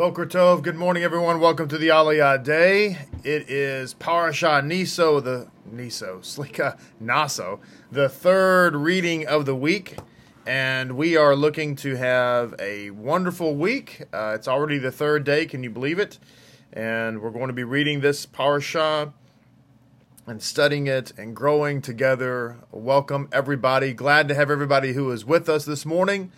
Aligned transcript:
Boker 0.00 0.24
Tov, 0.24 0.62
good 0.62 0.76
morning, 0.76 1.02
everyone. 1.02 1.40
Welcome 1.40 1.68
to 1.68 1.76
the 1.76 1.88
Aliyah 1.88 2.42
Day. 2.42 2.96
It 3.22 3.50
is 3.50 3.92
Parashah 3.92 4.64
Naso, 4.64 5.20
the 5.20 5.48
Naso, 5.70 6.20
Slika 6.22 6.78
Naso, 6.98 7.60
the 7.92 8.08
third 8.08 8.74
reading 8.74 9.26
of 9.26 9.44
the 9.44 9.54
week, 9.54 9.98
and 10.46 10.96
we 10.96 11.18
are 11.18 11.36
looking 11.36 11.76
to 11.76 11.96
have 11.96 12.54
a 12.58 12.88
wonderful 12.92 13.54
week. 13.54 14.04
Uh, 14.10 14.32
it's 14.34 14.48
already 14.48 14.78
the 14.78 14.90
third 14.90 15.24
day, 15.24 15.44
can 15.44 15.62
you 15.62 15.68
believe 15.68 15.98
it? 15.98 16.18
And 16.72 17.20
we're 17.20 17.28
going 17.28 17.48
to 17.48 17.52
be 17.52 17.64
reading 17.64 18.00
this 18.00 18.24
Parashah 18.24 19.12
and 20.26 20.42
studying 20.42 20.86
it 20.86 21.12
and 21.18 21.36
growing 21.36 21.82
together. 21.82 22.56
Welcome, 22.72 23.28
everybody. 23.32 23.92
Glad 23.92 24.28
to 24.28 24.34
have 24.34 24.50
everybody 24.50 24.94
who 24.94 25.10
is 25.10 25.26
with 25.26 25.50
us 25.50 25.66
this 25.66 25.84
morning 25.84 26.32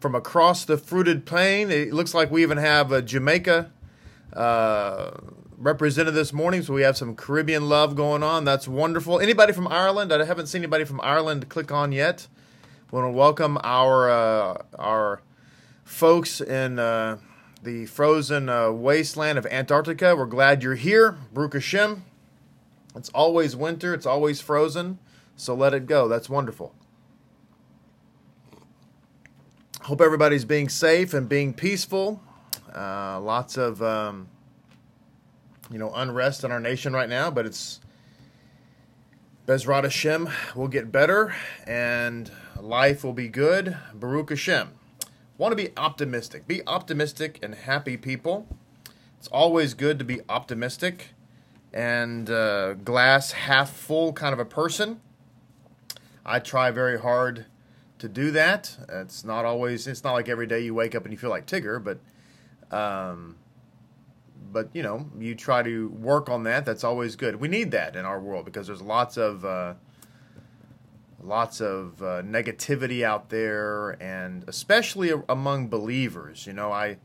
from 0.00 0.14
across 0.14 0.64
the 0.64 0.78
fruited 0.78 1.26
plain. 1.26 1.70
It 1.70 1.92
looks 1.92 2.14
like 2.14 2.30
we 2.30 2.42
even 2.42 2.58
have 2.58 2.90
a 2.90 3.02
Jamaica 3.02 3.70
uh, 4.32 5.10
represented 5.58 6.14
this 6.14 6.32
morning, 6.32 6.62
so 6.62 6.72
we 6.72 6.82
have 6.82 6.96
some 6.96 7.14
Caribbean 7.14 7.68
love 7.68 7.94
going 7.94 8.22
on. 8.22 8.44
That's 8.44 8.66
wonderful. 8.66 9.20
Anybody 9.20 9.52
from 9.52 9.68
Ireland? 9.68 10.12
I 10.12 10.24
haven't 10.24 10.46
seen 10.46 10.62
anybody 10.62 10.84
from 10.84 11.00
Ireland 11.02 11.48
click 11.50 11.70
on 11.70 11.92
yet. 11.92 12.26
We 12.90 12.98
want 12.98 13.12
to 13.12 13.16
welcome 13.16 13.58
our 13.62 14.10
uh, 14.10 14.62
our 14.78 15.20
folks 15.84 16.40
in 16.40 16.78
uh, 16.78 17.18
the 17.62 17.86
frozen 17.86 18.48
uh, 18.48 18.70
wasteland 18.72 19.38
of 19.38 19.46
Antarctica. 19.46 20.16
We're 20.16 20.26
glad 20.26 20.62
you're 20.62 20.76
here, 20.76 21.18
Baruch 21.32 21.54
Hashem. 21.54 22.04
It's 22.96 23.10
always 23.10 23.54
winter. 23.54 23.94
It's 23.94 24.06
always 24.06 24.40
frozen. 24.40 24.98
So 25.36 25.54
let 25.54 25.74
it 25.74 25.86
go. 25.86 26.08
That's 26.08 26.28
wonderful. 26.28 26.74
Hope 29.84 30.02
everybody's 30.02 30.44
being 30.44 30.68
safe 30.68 31.14
and 31.14 31.26
being 31.26 31.54
peaceful. 31.54 32.20
Uh, 32.74 33.18
lots 33.18 33.56
of 33.56 33.82
um, 33.82 34.28
you 35.70 35.78
know 35.78 35.90
unrest 35.94 36.44
in 36.44 36.52
our 36.52 36.60
nation 36.60 36.92
right 36.92 37.08
now, 37.08 37.30
but 37.30 37.46
it's 37.46 37.80
Bezrat 39.46 39.84
Hashem 39.84 40.28
will 40.54 40.68
get 40.68 40.92
better 40.92 41.34
and 41.66 42.30
life 42.60 43.02
will 43.02 43.14
be 43.14 43.26
good. 43.26 43.74
Baruch 43.94 44.28
Hashem. 44.28 44.68
Want 45.38 45.52
to 45.52 45.56
be 45.56 45.70
optimistic. 45.78 46.46
Be 46.46 46.60
optimistic 46.66 47.38
and 47.42 47.54
happy 47.54 47.96
people. 47.96 48.46
It's 49.18 49.28
always 49.28 49.72
good 49.72 49.98
to 49.98 50.04
be 50.04 50.20
optimistic 50.28 51.14
and 51.72 52.28
uh, 52.28 52.74
glass 52.74 53.32
half 53.32 53.70
full 53.70 54.12
kind 54.12 54.34
of 54.34 54.38
a 54.38 54.44
person. 54.44 55.00
I 56.24 56.38
try 56.38 56.70
very 56.70 57.00
hard 57.00 57.46
to 58.00 58.08
do 58.08 58.30
that. 58.32 58.76
It's 58.88 59.24
not 59.24 59.44
always. 59.44 59.86
It's 59.86 60.04
not 60.04 60.12
like 60.12 60.28
every 60.28 60.46
day 60.46 60.60
you 60.60 60.74
wake 60.74 60.94
up 60.94 61.04
and 61.04 61.12
you 61.12 61.18
feel 61.18 61.30
like 61.30 61.46
Tigger, 61.46 61.82
but, 61.82 62.00
um, 62.76 63.36
but 64.52 64.68
you 64.72 64.82
know, 64.82 65.08
you 65.18 65.34
try 65.34 65.62
to 65.62 65.88
work 65.90 66.28
on 66.28 66.42
that. 66.44 66.66
That's 66.66 66.84
always 66.84 67.16
good. 67.16 67.36
We 67.36 67.48
need 67.48 67.70
that 67.70 67.96
in 67.96 68.04
our 68.04 68.20
world 68.20 68.44
because 68.44 68.66
there's 68.66 68.82
lots 68.82 69.16
of. 69.16 69.44
Uh, 69.44 69.74
lots 71.22 71.60
of 71.60 72.00
uh, 72.02 72.22
negativity 72.22 73.02
out 73.02 73.28
there 73.28 73.90
and 74.02 74.42
especially 74.48 75.12
among 75.28 75.68
believers 75.68 76.46
you 76.46 76.52
know 76.54 76.72
i 76.72 76.96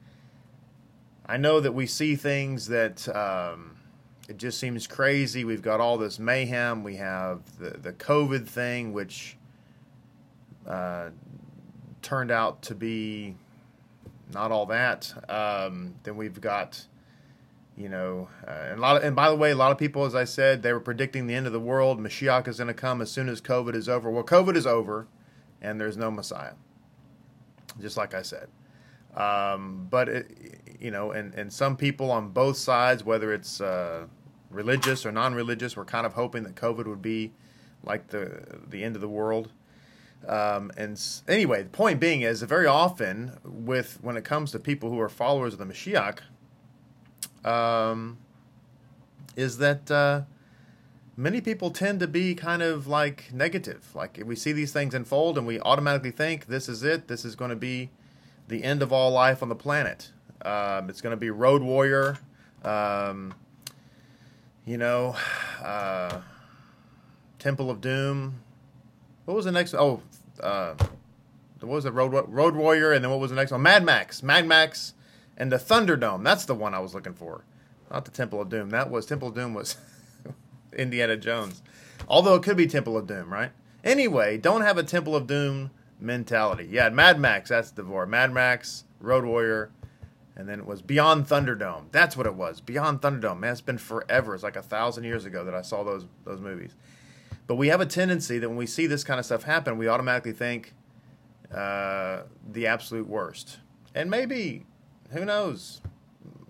i 1.25 1.35
know 1.35 1.59
that 1.59 1.73
we 1.73 1.85
see 1.85 2.16
things 2.16 2.67
that 2.67 3.13
um, 3.13 3.75
it 4.29 4.38
just 4.38 4.57
seems 4.57 4.88
crazy 4.88 5.43
we've 5.43 5.61
got 5.61 5.81
all 5.81 5.97
this 5.97 6.17
mayhem 6.17 6.81
we 6.81 6.95
have 6.95 7.41
the 7.59 7.71
the 7.71 7.91
covid 7.91 8.47
thing 8.47 8.93
which 8.93 9.35
uh, 10.67 11.09
turned 12.02 12.31
out 12.31 12.61
to 12.63 12.75
be 12.75 13.35
not 14.33 14.52
all 14.52 14.66
that. 14.67 15.13
Um, 15.30 15.95
then 16.03 16.17
we've 16.17 16.39
got, 16.41 16.85
you 17.77 17.89
know, 17.89 18.27
uh, 18.47 18.69
and 18.69 18.80
a 18.80 18.81
lot 18.81 18.97
of, 18.97 19.03
and 19.03 19.16
by 19.16 19.30
the 19.30 19.35
way, 19.35 19.52
a 19.52 19.55
lot 19.55 19.72
of 19.72 19.77
people, 19.77 20.05
as 20.05 20.16
I 20.16 20.23
said, 20.23 20.63
they 20.63 20.73
were 20.73 20.80
predicting 20.80 21.27
the 21.27 21.35
end 21.35 21.47
of 21.47 21.53
the 21.53 21.59
world. 21.59 21.99
Mashiach 21.99 22.47
is 22.47 22.57
going 22.57 22.67
to 22.67 22.73
come 22.73 23.02
as 23.02 23.11
soon 23.11 23.30
as 23.30 23.41
COVID 23.41 23.75
is 23.75 23.88
over. 23.89 24.09
Well, 24.09 24.23
COVID 24.23 24.56
is 24.56 24.66
over, 24.66 25.07
and 25.62 25.79
there's 25.79 25.97
no 25.97 26.12
Messiah. 26.12 26.53
Just 27.79 27.97
like 27.97 28.13
I 28.13 28.22
said. 28.22 28.47
Um, 29.16 29.88
but 29.89 30.09
it, 30.09 30.78
you 30.79 30.91
know, 30.91 31.12
and 31.12 31.34
and 31.35 31.51
some 31.51 31.78
people 31.78 32.12
on 32.12 32.29
both 32.29 32.57
sides, 32.57 33.03
whether 33.03 33.34
it's 33.34 33.62
uh, 33.62 34.07
religious 34.50 35.06
or 35.06 35.12
non-religious, 35.12 35.75
were 35.75 35.85
kind 35.85 36.06
of 36.06 36.13
hoping 36.13 36.44
that 36.44 36.56
COVID 36.56 36.85
would 36.85 37.01
be 37.01 37.31
like 37.84 38.07
the 38.07 38.59
the 38.68 38.84
end 38.84 38.95
of 38.95 39.01
the 39.01 39.09
world. 39.09 39.51
Um, 40.28 40.72
and 40.78 41.02
anyway, 41.28 41.63
the 41.63 41.69
point 41.69 42.00
being 42.00 42.22
is 42.22 42.40
that 42.40 42.47
very 42.47 42.66
often, 42.66 43.38
with 43.44 44.00
when 44.02 44.18
it 44.18 44.24
comes 44.24 44.52
to 44.52 44.59
people 44.59 44.90
who 44.90 45.00
are 45.00 45.09
followers 45.09 45.53
of 45.53 45.59
the 45.59 45.66
Mashiach, 45.66 46.19
um, 47.44 48.18
is 49.36 49.58
that 49.59 49.90
uh, 49.91 50.22
many 51.16 51.41
people 51.41 51.69
tend 51.69 52.00
to 52.00 52.08
be 52.08 52.34
kind 52.34 52.62
of 52.62 52.88
like 52.88 53.31
negative. 53.34 53.91
Like 53.94 54.22
we 54.25 54.36
see 54.36 54.52
these 54.52 54.72
things 54.72 54.94
unfold, 54.94 55.38
and 55.38 55.46
we 55.46 55.59
automatically 55.59 56.12
think 56.12 56.47
this 56.47 56.68
is 56.68 56.84
it. 56.84 57.07
This 57.07 57.24
is 57.25 57.36
going 57.36 57.50
to 57.50 57.56
be 57.56 57.92
the 58.47 58.63
end 58.63 58.81
of 58.81 58.92
all 58.92 59.12
life 59.12 59.44
on 59.44 59.50
the 59.50 59.56
planet. 59.56 60.12
Um, 60.44 60.90
it's 60.90 61.02
going 61.02 61.12
to 61.12 61.18
be 61.18 61.30
Road 61.30 61.62
Warrior. 61.62 62.18
Um, 62.63 63.34
you 64.66 64.78
know, 64.78 65.16
uh, 65.63 66.22
Temple 67.38 67.69
of 67.69 67.81
Doom 67.81 68.40
what 69.25 69.36
was 69.36 69.46
the 69.46 69.52
next? 69.52 69.74
Oh, 69.74 70.02
uh, 70.41 70.75
what 71.59 71.75
was 71.75 71.85
it? 71.85 71.94
Road 71.94 72.09
Road 72.28 72.56
Warrior, 72.56 72.91
and 72.91 73.03
then 73.03 73.12
what 73.12 73.19
was 73.19 73.31
the 73.31 73.35
next 73.35 73.51
one? 73.51 73.62
Mad 73.62 73.84
Max, 73.84 74.22
Mad 74.22 74.47
Max, 74.47 74.94
and 75.38 75.51
the 75.51 75.57
Thunderdome. 75.57 76.23
That's 76.23 76.46
the 76.46 76.56
one 76.56 76.73
I 76.73 76.79
was 76.79 76.94
looking 76.94 77.13
for, 77.13 77.44
not 77.91 78.06
the 78.06 78.12
Temple 78.12 78.41
of 78.41 78.50
Doom. 78.50 78.69
That 78.69 78.90
was 78.90 79.06
Temple 79.06 79.29
of 79.29 79.35
Doom 79.35 79.53
was 79.53 79.78
Indiana 80.74 81.18
Jones, 81.18 81.62
although 82.07 82.35
it 82.35 82.44
could 82.44 82.57
be 82.57 82.68
Temple 82.68 82.97
of 82.97 83.07
Doom, 83.07 83.31
right? 83.34 83.51
Anyway, 83.84 84.38
don't 84.38 84.62
have 84.62 84.78
a 84.78 84.84
Temple 84.84 85.16
of 85.16 85.28
Doom 85.28 85.72
mentality. 86.00 86.68
Yeah, 86.69 86.90
Mad 86.90 87.19
Max. 87.19 87.50
That's 87.50 87.72
the 87.72 87.84
word. 87.84 88.09
Mad 88.09 88.31
Max, 88.31 88.84
Road 89.00 89.25
Warrior, 89.25 89.72
and 90.35 90.50
then 90.50 90.59
it 90.59 90.66
was 90.66 90.81
Beyond 90.81 91.28
Thunderdome. 91.28 91.85
That's 91.91 92.18
what 92.18 92.28
it 92.28 92.35
was. 92.35 92.62
Beyond 92.62 93.01
Thunderdome. 93.01 93.40
Man, 93.40 93.51
it's 93.51 93.62
been 93.62 93.78
forever. 93.78 94.35
It's 94.35 94.44
like 94.44 94.56
a 94.56 94.62
thousand 94.62 95.06
years 95.06 95.25
ago 95.25 95.45
that 95.45 95.56
I 95.56 95.62
saw 95.62 95.84
those 95.84 96.06
those 96.25 96.41
movies. 96.41 96.75
But 97.47 97.56
we 97.56 97.67
have 97.67 97.81
a 97.81 97.85
tendency 97.85 98.39
that 98.39 98.50
when 98.50 98.57
we 98.57 98.66
see 98.66 98.88
this 98.88 99.03
kind 99.03 99.19
of 99.19 99.25
stuff 99.25 99.44
happen, 99.44 99.78
we 99.78 99.88
automatically 99.88 100.31
think 100.31 100.73
uh, 101.53 102.23
the 102.51 102.67
absolute 102.67 103.07
worst. 103.07 103.59
And 103.94 104.09
maybe, 104.09 104.66
who 105.11 105.25
knows? 105.25 105.81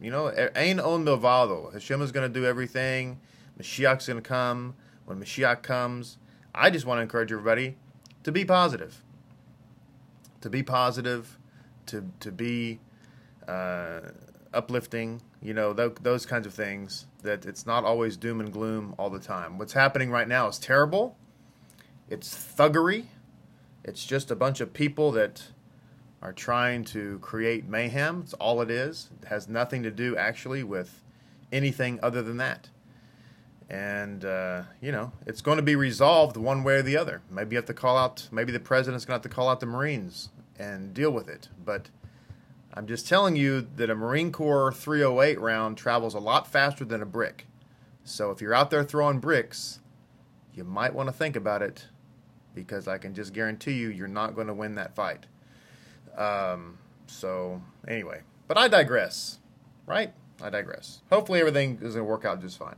You 0.01 0.11
know, 0.11 0.27
ein 0.55 0.79
od 0.79 1.01
milvado. 1.01 1.73
Hashem 1.73 2.01
is 2.01 2.11
going 2.11 2.31
to 2.31 2.39
do 2.39 2.45
everything. 2.45 3.19
Mashiach's 3.59 4.07
going 4.07 4.21
to 4.21 4.27
come. 4.27 4.75
When 5.05 5.19
Mashiach 5.19 5.61
comes, 5.61 6.17
I 6.53 6.69
just 6.69 6.85
want 6.85 6.97
to 6.97 7.01
encourage 7.03 7.31
everybody 7.31 7.77
to 8.23 8.31
be 8.31 8.45
positive. 8.45 9.03
To 10.41 10.49
be 10.49 10.63
positive, 10.63 11.37
to 11.87 12.11
to 12.19 12.31
be 12.31 12.79
uh, 13.47 14.01
uplifting, 14.53 15.21
you 15.45 15.53
know, 15.53 15.73
th- 15.73 15.97
those 16.01 16.25
kinds 16.25 16.47
of 16.47 16.53
things, 16.53 17.05
that 17.21 17.45
it's 17.45 17.65
not 17.65 17.83
always 17.83 18.17
doom 18.17 18.39
and 18.39 18.51
gloom 18.51 18.95
all 18.97 19.11
the 19.11 19.19
time. 19.19 19.57
What's 19.59 19.73
happening 19.73 20.09
right 20.09 20.27
now 20.27 20.47
is 20.47 20.57
terrible. 20.57 21.17
It's 22.09 22.33
thuggery. 22.33 23.05
It's 23.83 24.05
just 24.05 24.31
a 24.31 24.35
bunch 24.35 24.59
of 24.59 24.73
people 24.73 25.11
that 25.11 25.43
are 26.21 26.33
trying 26.33 26.83
to 26.85 27.19
create 27.19 27.67
mayhem. 27.67 28.21
It's 28.23 28.33
all 28.33 28.59
it 28.61 28.71
is. 28.71 29.11
It 29.21 29.27
has 29.27 29.47
nothing 29.47 29.83
to 29.83 29.91
do 29.91 30.17
actually 30.17 30.63
with 30.63 31.03
anything 31.51 31.99
other 32.01 32.23
than 32.23 32.37
that. 32.37 32.69
And, 33.69 34.25
uh, 34.25 34.63
you 34.81 34.91
know, 34.91 35.11
it's 35.27 35.41
going 35.41 35.57
to 35.57 35.63
be 35.63 35.75
resolved 35.75 36.37
one 36.37 36.63
way 36.63 36.75
or 36.75 36.81
the 36.81 36.97
other. 36.97 37.21
Maybe 37.29 37.53
you 37.53 37.57
have 37.57 37.65
to 37.65 37.73
call 37.73 37.97
out, 37.97 38.27
maybe 38.31 38.51
the 38.51 38.59
president's 38.59 39.05
going 39.05 39.19
to 39.19 39.23
have 39.23 39.31
to 39.31 39.35
call 39.35 39.49
out 39.49 39.59
the 39.59 39.65
Marines 39.67 40.29
and 40.57 40.93
deal 40.93 41.11
with 41.11 41.27
it. 41.27 41.49
But 41.63 41.89
I'm 42.75 42.87
just 42.87 43.07
telling 43.07 43.37
you 43.37 43.61
that 43.77 43.89
a 43.89 43.95
Marine 43.95 44.33
Corps 44.33 44.71
308 44.73 45.39
round 45.39 45.77
travels 45.77 46.13
a 46.13 46.19
lot 46.19 46.45
faster 46.45 46.83
than 46.83 47.01
a 47.01 47.05
brick. 47.05 47.47
So 48.03 48.31
if 48.31 48.41
you're 48.41 48.53
out 48.53 48.69
there 48.69 48.83
throwing 48.83 49.19
bricks, 49.19 49.79
you 50.53 50.65
might 50.65 50.93
want 50.93 51.07
to 51.07 51.13
think 51.13 51.37
about 51.37 51.61
it 51.61 51.87
because 52.53 52.87
I 52.87 52.97
can 52.97 53.13
just 53.13 53.33
guarantee 53.33 53.73
you 53.73 53.87
you're 53.89 54.07
not 54.07 54.35
going 54.35 54.47
to 54.47 54.53
win 54.53 54.75
that 54.75 54.93
fight. 54.93 55.25
Um, 56.17 56.77
so, 57.07 57.61
anyway, 57.87 58.21
but 58.47 58.57
I 58.57 58.67
digress, 58.67 59.39
right? 59.85 60.13
I 60.41 60.49
digress. 60.49 61.01
Hopefully, 61.09 61.39
everything 61.39 61.75
is 61.81 61.95
going 61.95 61.97
to 61.97 62.03
work 62.03 62.25
out 62.25 62.41
just 62.41 62.57
fine. 62.57 62.77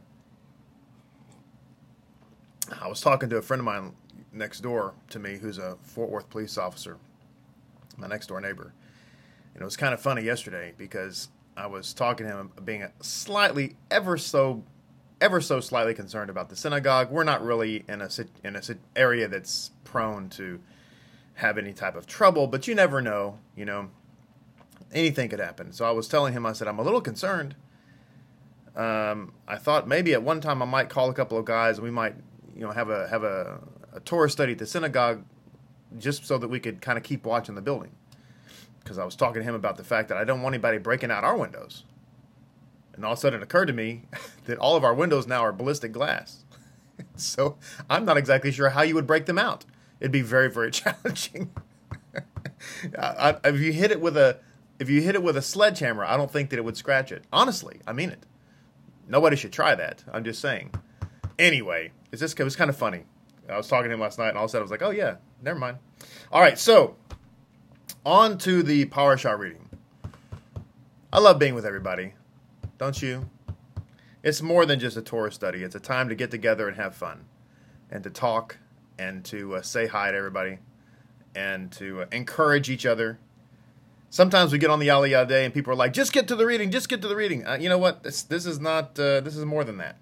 I 2.82 2.88
was 2.88 3.02
talking 3.02 3.30
to 3.30 3.38
a 3.38 3.42
friend 3.42 3.62
of 3.62 3.66
mine 3.66 3.94
next 4.32 4.62
door 4.62 4.94
to 5.10 5.20
me 5.20 5.38
who's 5.38 5.58
a 5.58 5.78
Fort 5.82 6.10
Worth 6.10 6.30
police 6.30 6.58
officer, 6.58 6.98
my 7.98 8.08
next 8.08 8.28
door 8.28 8.42
neighbor 8.42 8.74
it 9.58 9.64
was 9.64 9.78
kind 9.78 9.94
of 9.94 10.02
funny 10.02 10.22
yesterday 10.22 10.74
because 10.78 11.30
I 11.56 11.68
was 11.68 11.94
talking 11.94 12.28
to 12.28 12.38
him 12.38 12.52
being 12.64 12.88
slightly, 13.02 13.76
ever 13.90 14.18
so, 14.18 14.64
ever 15.20 15.42
so 15.42 15.60
slightly 15.60 15.94
concerned 15.94 16.30
about 16.30 16.50
the 16.50 16.56
synagogue. 16.56 17.12
We're 17.12 17.24
not 17.24 17.44
really 17.44 17.84
in 17.90 18.02
a 18.02 18.10
in 18.44 18.56
a 18.56 18.62
area 18.96 19.28
that's 19.28 19.72
prone 19.84 20.30
to 20.30 20.60
have 21.36 21.58
any 21.58 21.74
type 21.74 21.96
of 21.96 22.08
trouble, 22.08 22.48
but 22.48 22.68
you 22.68 22.76
never 22.76 23.02
know, 23.02 23.40
you 23.56 23.66
know. 23.66 23.90
anything 24.92 25.30
could 25.30 25.40
happen. 25.40 25.72
So 25.72 25.86
I 25.86 25.92
was 25.92 26.08
telling 26.08 26.34
him, 26.34 26.46
I 26.46 26.54
said, 26.54 26.68
I'm 26.68 26.80
a 26.80 26.84
little 26.84 27.02
concerned. 27.02 27.56
Um, 28.76 29.34
I 29.48 29.58
thought 29.58 29.88
maybe 29.88 30.14
at 30.14 30.24
one 30.24 30.40
time 30.42 30.62
I 30.62 30.66
might 30.66 30.90
call 30.90 31.10
a 31.10 31.14
couple 31.14 31.38
of 31.38 31.46
guys 31.46 31.78
and 31.78 31.84
we 31.84 31.92
might, 31.92 32.16
you 32.56 32.62
know, 32.62 32.72
have 32.72 32.90
a 32.90 33.08
have 33.08 33.24
a, 33.24 33.60
a 33.94 34.00
Torah 34.02 34.30
study 34.30 34.54
at 34.54 34.60
the 34.60 34.66
synagogue, 34.66 35.26
just 35.98 36.26
so 36.26 36.38
that 36.38 36.48
we 36.48 36.60
could 36.60 36.82
kind 36.82 36.98
of 36.98 37.04
keep 37.04 37.26
watching 37.26 37.56
the 37.56 37.62
building. 37.62 37.92
Because 38.88 38.98
I 38.98 39.04
was 39.04 39.18
talking 39.18 39.42
to 39.42 39.44
him 39.44 39.54
about 39.54 39.76
the 39.76 39.84
fact 39.84 40.08
that 40.08 40.18
I 40.18 40.24
don't 40.24 40.42
want 40.42 40.56
anybody 40.56 40.78
breaking 40.78 41.12
out 41.12 41.26
our 41.26 41.36
windows. 41.36 41.84
And 42.94 43.04
all 43.04 43.12
of 43.12 43.18
a 43.18 43.20
sudden 43.20 43.42
it 43.42 43.44
occurred 43.44 43.66
to 43.66 43.74
me 43.74 44.04
that 44.46 44.58
all 44.60 44.78
of 44.78 44.86
our 44.86 44.94
windows 44.94 45.28
now 45.28 45.42
are 45.42 45.52
ballistic 45.52 45.92
glass. 45.92 46.46
so 47.18 47.58
I'm 47.90 48.06
not 48.06 48.16
exactly 48.16 48.50
sure 48.50 48.70
how 48.70 48.84
you 48.84 48.96
would 48.96 49.06
break 49.06 49.26
them 49.26 49.38
out. 49.38 49.66
It'd 50.00 50.14
be 50.14 50.22
very, 50.22 50.50
very 50.50 50.72
challenging. 50.72 51.52
I, 52.98 53.36
if 53.44 53.60
you 53.60 53.74
hit 53.74 53.92
it 53.92 54.00
with 54.00 54.16
a 54.16 54.40
if 54.80 54.90
you 54.90 55.02
hit 55.02 55.16
it 55.16 55.24
with 55.24 55.36
a 55.36 55.42
sledgehammer, 55.42 56.06
I 56.06 56.16
don't 56.16 56.32
think 56.32 56.50
that 56.52 56.58
it 56.58 56.64
would 56.64 56.78
scratch 56.78 57.12
it. 57.12 57.26
Honestly, 57.34 57.82
I 57.86 57.92
mean 57.92 58.10
it. 58.10 58.26
Nobody 59.06 59.36
should 59.36 59.52
try 59.52 59.76
that. 59.76 60.06
I'm 60.14 60.24
just 60.24 60.40
saying. 60.40 60.74
Anyway, 61.38 61.92
it's 62.14 62.22
just 62.22 62.40
it 62.40 62.44
was 62.46 62.56
kind 62.56 62.70
of 62.70 62.78
funny. 62.78 63.04
I 63.50 63.58
was 63.58 63.68
talking 63.68 63.90
to 63.90 63.94
him 63.94 64.00
last 64.00 64.18
night, 64.18 64.30
and 64.30 64.38
all 64.38 64.46
of 64.46 64.50
a 64.50 64.52
sudden 64.52 64.62
I 64.62 64.64
was 64.64 64.72
like, 64.72 64.82
"Oh 64.82 64.92
yeah, 64.92 65.18
never 65.42 65.60
mind." 65.60 65.78
All 66.32 66.40
right, 66.40 66.58
so 66.58 66.96
on 68.06 68.38
to 68.40 68.64
the 68.64 68.86
Parashah 68.86 69.38
reading. 69.38 69.70
I 71.12 71.20
love 71.20 71.40
being 71.40 71.56
with 71.56 71.66
everybody, 71.66 72.14
don't 72.78 73.02
you? 73.02 73.30
It's 74.24 74.42
more 74.42 74.66
than 74.66 74.80
just 74.80 74.98
a 74.98 75.02
Torah 75.02 75.32
study. 75.32 75.64
It's 75.64 75.76
a 75.76 75.80
time 75.80 76.10
to 76.10 76.16
get 76.16 76.32
together 76.32 76.68
and 76.68 76.76
have 76.78 76.96
fun, 76.96 77.26
and 77.90 78.04
to 78.04 78.10
talk, 78.10 78.58
and 78.98 79.24
to 79.26 79.56
uh, 79.56 79.62
say 79.62 79.88
hi 79.88 80.12
to 80.12 80.18
everybody, 80.18 80.60
and 81.36 81.72
to 81.74 82.02
uh, 82.02 82.06
encourage 82.12 82.70
each 82.70 82.86
other 82.86 83.20
Sometimes 84.10 84.52
we 84.52 84.58
get 84.58 84.70
on 84.70 84.80
the 84.80 84.88
Aliyah 84.88 85.28
day 85.28 85.44
and 85.44 85.54
people 85.54 85.74
are 85.74 85.76
like, 85.76 85.94
"Just 85.94 86.14
get 86.14 86.28
to 86.30 86.36
the 86.36 86.46
reading, 86.46 86.72
just 86.72 86.88
get 86.88 87.02
to 87.02 87.08
the 87.08 87.16
reading." 87.16 87.46
Uh, 87.46 87.58
you 87.60 87.68
know 87.68 87.78
what? 87.78 88.04
This 88.04 88.24
this 88.24 88.46
is 88.46 88.60
not. 88.60 88.98
Uh, 88.98 89.20
this 89.20 89.36
is 89.36 89.44
more 89.46 89.64
than 89.64 89.78
that. 89.78 89.98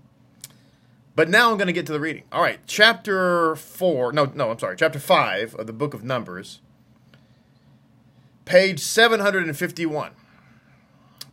But 1.15 1.29
now 1.29 1.49
I'm 1.49 1.57
going 1.57 1.67
to 1.67 1.73
get 1.73 1.85
to 1.88 1.93
the 1.93 1.99
reading. 1.99 2.23
All 2.31 2.41
right, 2.41 2.59
chapter 2.67 3.55
four. 3.55 4.11
No, 4.13 4.25
no, 4.25 4.51
I'm 4.51 4.59
sorry. 4.59 4.75
Chapter 4.77 4.99
five 4.99 5.55
of 5.55 5.65
the 5.65 5.73
book 5.73 5.93
of 5.93 6.03
Numbers, 6.03 6.59
page 8.45 8.80
751. 8.80 10.12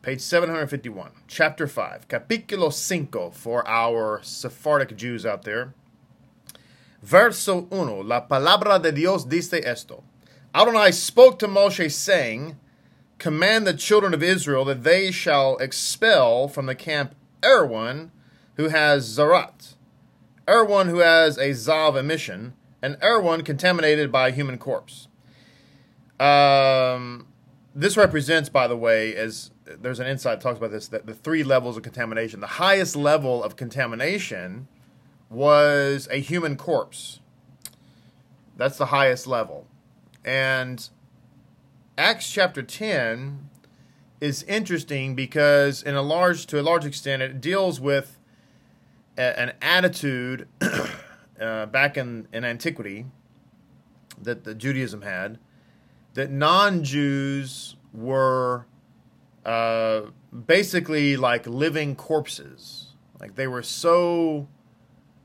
Page 0.00 0.20
751, 0.20 1.12
chapter 1.28 1.68
5, 1.68 2.08
capítulo 2.08 2.72
cinco 2.72 3.30
for 3.30 3.68
our 3.68 4.20
Sephardic 4.22 4.96
Jews 4.96 5.24
out 5.24 5.42
there. 5.42 5.74
Verso 7.02 7.68
uno, 7.70 8.00
la 8.00 8.26
palabra 8.26 8.82
de 8.82 8.90
Dios 8.90 9.24
dice 9.24 9.60
esto. 9.62 10.02
Adonai 10.54 10.90
spoke 10.90 11.38
to 11.38 11.46
Moshe, 11.46 11.92
saying, 11.92 12.56
Command 13.18 13.66
the 13.66 13.74
children 13.74 14.14
of 14.14 14.22
Israel 14.22 14.64
that 14.64 14.82
they 14.82 15.12
shall 15.12 15.58
expel 15.58 16.48
from 16.48 16.66
the 16.66 16.74
camp 16.74 17.14
everyone 17.42 18.10
who 18.56 18.68
has 18.68 19.16
tzaraat, 19.18 19.74
everyone 20.48 20.88
who 20.88 20.98
has 20.98 21.36
a 21.36 21.50
zav 21.50 21.96
emission, 21.96 22.54
and 22.80 22.96
everyone 23.00 23.42
contaminated 23.42 24.10
by 24.10 24.28
a 24.28 24.32
human 24.32 24.58
corpse. 24.58 25.08
Um, 26.20 27.26
this 27.74 27.96
represents, 27.96 28.48
by 28.48 28.68
the 28.68 28.76
way, 28.76 29.14
as 29.16 29.50
there's 29.64 30.00
an 30.00 30.06
insight 30.06 30.40
talks 30.40 30.58
about 30.58 30.70
this, 30.70 30.88
that 30.88 31.06
the 31.06 31.14
three 31.14 31.42
levels 31.42 31.76
of 31.76 31.82
contamination. 31.82 32.40
The 32.40 32.46
highest 32.46 32.96
level 32.96 33.42
of 33.42 33.56
contamination 33.56 34.68
was 35.30 36.08
a 36.10 36.18
human 36.18 36.56
corpse. 36.56 37.20
That's 38.56 38.76
the 38.76 38.86
highest 38.86 39.26
level. 39.26 39.66
And 40.24 40.88
Acts 41.96 42.30
chapter 42.30 42.62
10 42.62 43.48
is 44.20 44.42
interesting 44.44 45.14
because 45.14 45.82
in 45.82 45.94
a 45.94 46.02
large 46.02 46.46
to 46.46 46.60
a 46.60 46.62
large 46.62 46.84
extent 46.84 47.22
it 47.22 47.40
deals 47.40 47.80
with 47.80 48.18
a, 49.18 49.38
an 49.40 49.52
attitude 49.60 50.46
uh, 51.40 51.66
back 51.66 51.96
in, 51.96 52.28
in 52.32 52.44
antiquity 52.44 53.06
that 54.20 54.44
the 54.44 54.54
Judaism 54.54 55.02
had 55.02 55.38
that 56.14 56.30
non-Jews 56.30 57.76
were 57.92 58.66
uh, 59.44 60.02
basically 60.46 61.16
like 61.16 61.46
living 61.46 61.94
corpses 61.96 62.92
like 63.22 63.36
they 63.36 63.46
were 63.46 63.62
so 63.62 64.48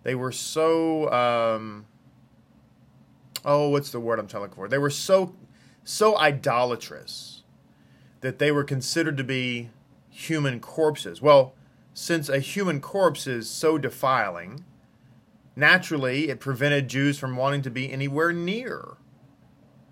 they 0.03 0.13
were 0.13 0.31
so 0.31 1.11
um, 1.11 1.87
oh, 3.43 3.69
what's 3.69 3.89
the 3.89 3.99
word 3.99 4.19
I'm 4.19 4.27
trying 4.27 4.49
for? 4.51 4.67
They 4.67 4.77
were 4.77 4.91
so 4.91 5.35
so 5.83 6.17
idolatrous 6.17 7.43
that 8.21 8.37
they 8.37 8.51
were 8.51 8.63
considered 8.63 9.17
to 9.17 9.23
be 9.23 9.71
human 10.09 10.59
corpses. 10.59 11.21
Well, 11.21 11.55
since 11.93 12.29
a 12.29 12.39
human 12.39 12.81
corpse 12.81 13.25
is 13.25 13.49
so 13.49 13.79
defiling, 13.79 14.63
naturally 15.55 16.29
it 16.29 16.39
prevented 16.39 16.87
Jews 16.87 17.17
from 17.17 17.35
wanting 17.35 17.63
to 17.63 17.71
be 17.71 17.91
anywhere 17.91 18.31
near 18.31 18.97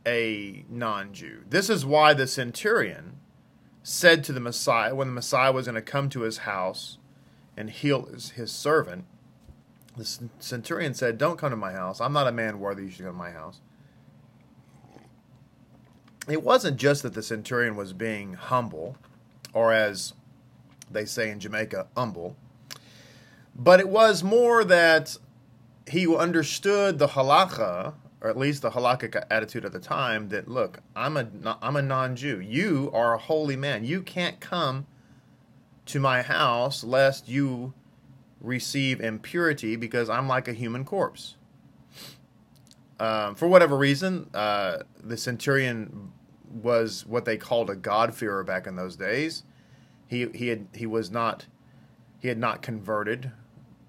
a 0.05 0.65
non-Jew. 0.69 1.43
This 1.49 1.69
is 1.69 1.85
why 1.85 2.13
the 2.13 2.27
centurion 2.27 3.17
said 3.83 4.23
to 4.23 4.33
the 4.33 4.39
Messiah 4.39 4.95
when 4.95 5.07
the 5.07 5.13
Messiah 5.13 5.51
was 5.51 5.65
going 5.65 5.75
to 5.75 5.81
come 5.81 6.09
to 6.09 6.21
his 6.21 6.39
house 6.39 6.97
and 7.55 7.69
heal 7.69 8.05
his, 8.05 8.31
his 8.31 8.51
servant, 8.51 9.05
the 9.95 10.29
centurion 10.39 10.93
said, 10.93 11.17
Don't 11.17 11.37
come 11.37 11.51
to 11.51 11.55
my 11.55 11.71
house. 11.71 12.01
I'm 12.01 12.13
not 12.13 12.27
a 12.27 12.31
man 12.31 12.59
worthy 12.59 12.83
you 12.83 12.89
should 12.89 13.05
come 13.05 13.13
to 13.13 13.17
my 13.17 13.31
house. 13.31 13.61
It 16.27 16.43
wasn't 16.43 16.77
just 16.77 17.03
that 17.03 17.13
the 17.13 17.23
centurion 17.23 17.75
was 17.75 17.93
being 17.93 18.33
humble, 18.33 18.97
or 19.53 19.71
as 19.71 20.13
they 20.89 21.05
say 21.05 21.29
in 21.29 21.39
Jamaica, 21.39 21.87
humble, 21.95 22.35
but 23.55 23.79
it 23.79 23.87
was 23.87 24.23
more 24.23 24.63
that 24.63 25.17
he 25.87 26.13
understood 26.13 26.97
the 26.97 27.09
halacha, 27.09 27.93
or 28.21 28.29
at 28.29 28.37
least 28.37 28.61
the 28.61 28.71
halakhic 28.71 29.21
attitude 29.29 29.65
at 29.65 29.71
the 29.71 29.79
time, 29.79 30.29
that 30.29 30.47
look, 30.47 30.79
I'm 30.95 31.17
a 31.17 31.27
I'm 31.61 31.75
a 31.75 31.81
non-Jew. 31.81 32.39
You 32.39 32.89
are 32.93 33.13
a 33.13 33.17
holy 33.17 33.55
man. 33.55 33.85
You 33.85 34.01
can't 34.01 34.39
come 34.39 34.87
to 35.87 35.99
my 35.99 36.21
house 36.21 36.83
lest 36.83 37.27
you 37.27 37.73
receive 38.41 39.01
impurity 39.01 39.75
because 39.75 40.09
I'm 40.09 40.27
like 40.27 40.47
a 40.47 40.53
human 40.53 40.85
corpse. 40.85 41.35
Um, 42.99 43.35
for 43.35 43.47
whatever 43.47 43.77
reason, 43.77 44.29
uh, 44.33 44.79
the 45.03 45.17
centurion 45.17 46.11
was 46.49 47.05
what 47.05 47.25
they 47.25 47.37
called 47.37 47.69
a 47.69 47.75
God-fearer 47.75 48.43
back 48.43 48.67
in 48.67 48.75
those 48.75 48.95
days. 48.95 49.43
He 50.07 50.27
he 50.33 50.47
had 50.47 50.67
he 50.73 50.85
was 50.85 51.11
not 51.11 51.47
he 52.19 52.29
had 52.29 52.37
not 52.37 52.61
converted 52.61 53.31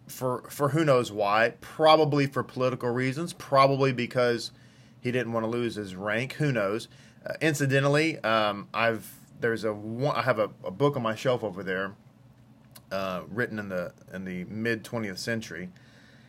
for 0.06 0.44
for 0.48 0.70
who 0.70 0.84
knows 0.84 1.12
why. 1.12 1.54
Probably 1.60 2.26
for 2.26 2.42
political 2.42 2.90
reasons. 2.90 3.32
Probably 3.32 3.92
because 3.92 4.52
he 5.00 5.10
didn't 5.12 5.32
want 5.32 5.44
to 5.44 5.50
lose 5.50 5.75
his 5.76 5.94
rank. 5.94 6.34
Who 6.34 6.52
knows? 6.52 6.88
Uh, 7.25 7.34
incidentally, 7.40 8.18
um, 8.20 8.68
I've 8.72 9.12
there's 9.40 9.64
a 9.64 9.76
I 10.14 10.22
have 10.22 10.38
a, 10.38 10.50
a 10.64 10.70
book 10.70 10.96
on 10.96 11.02
my 11.02 11.14
shelf 11.14 11.42
over 11.44 11.62
there 11.62 11.94
uh, 12.90 13.22
written 13.28 13.58
in 13.58 13.68
the 13.68 13.92
in 14.12 14.25
the 14.25 14.44
mid 14.44 14.84
20th 14.84 15.18
century, 15.18 15.70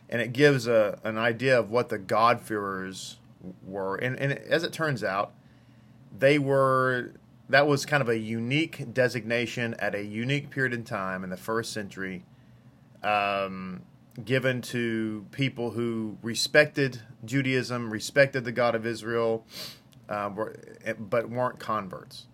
and 0.08 0.20
it 0.20 0.32
gives 0.32 0.66
a 0.66 0.98
an 1.04 1.18
idea 1.18 1.58
of 1.58 1.70
what 1.70 1.88
the 1.88 1.98
God-fearers 1.98 3.18
were. 3.64 3.96
And, 3.96 4.18
and 4.18 4.32
as 4.32 4.64
it 4.64 4.72
turns 4.72 5.04
out, 5.04 5.32
they 6.16 6.38
were 6.38 7.12
that 7.48 7.66
was 7.66 7.86
kind 7.86 8.02
of 8.02 8.08
a 8.08 8.18
unique 8.18 8.92
designation 8.92 9.74
at 9.78 9.94
a 9.94 10.04
unique 10.04 10.50
period 10.50 10.74
in 10.74 10.84
time 10.84 11.24
in 11.24 11.30
the 11.30 11.36
first 11.36 11.72
century, 11.72 12.24
um, 13.02 13.82
given 14.24 14.60
to 14.62 15.26
people 15.30 15.70
who 15.70 16.18
respected 16.22 17.02
Judaism, 17.24 17.90
respected 17.90 18.44
the 18.44 18.52
God 18.52 18.74
of 18.74 18.86
Israel, 18.86 19.46
uh, 20.08 20.30
were, 20.34 20.56
but 20.98 21.28
weren't 21.28 21.58
converts. 21.58 22.26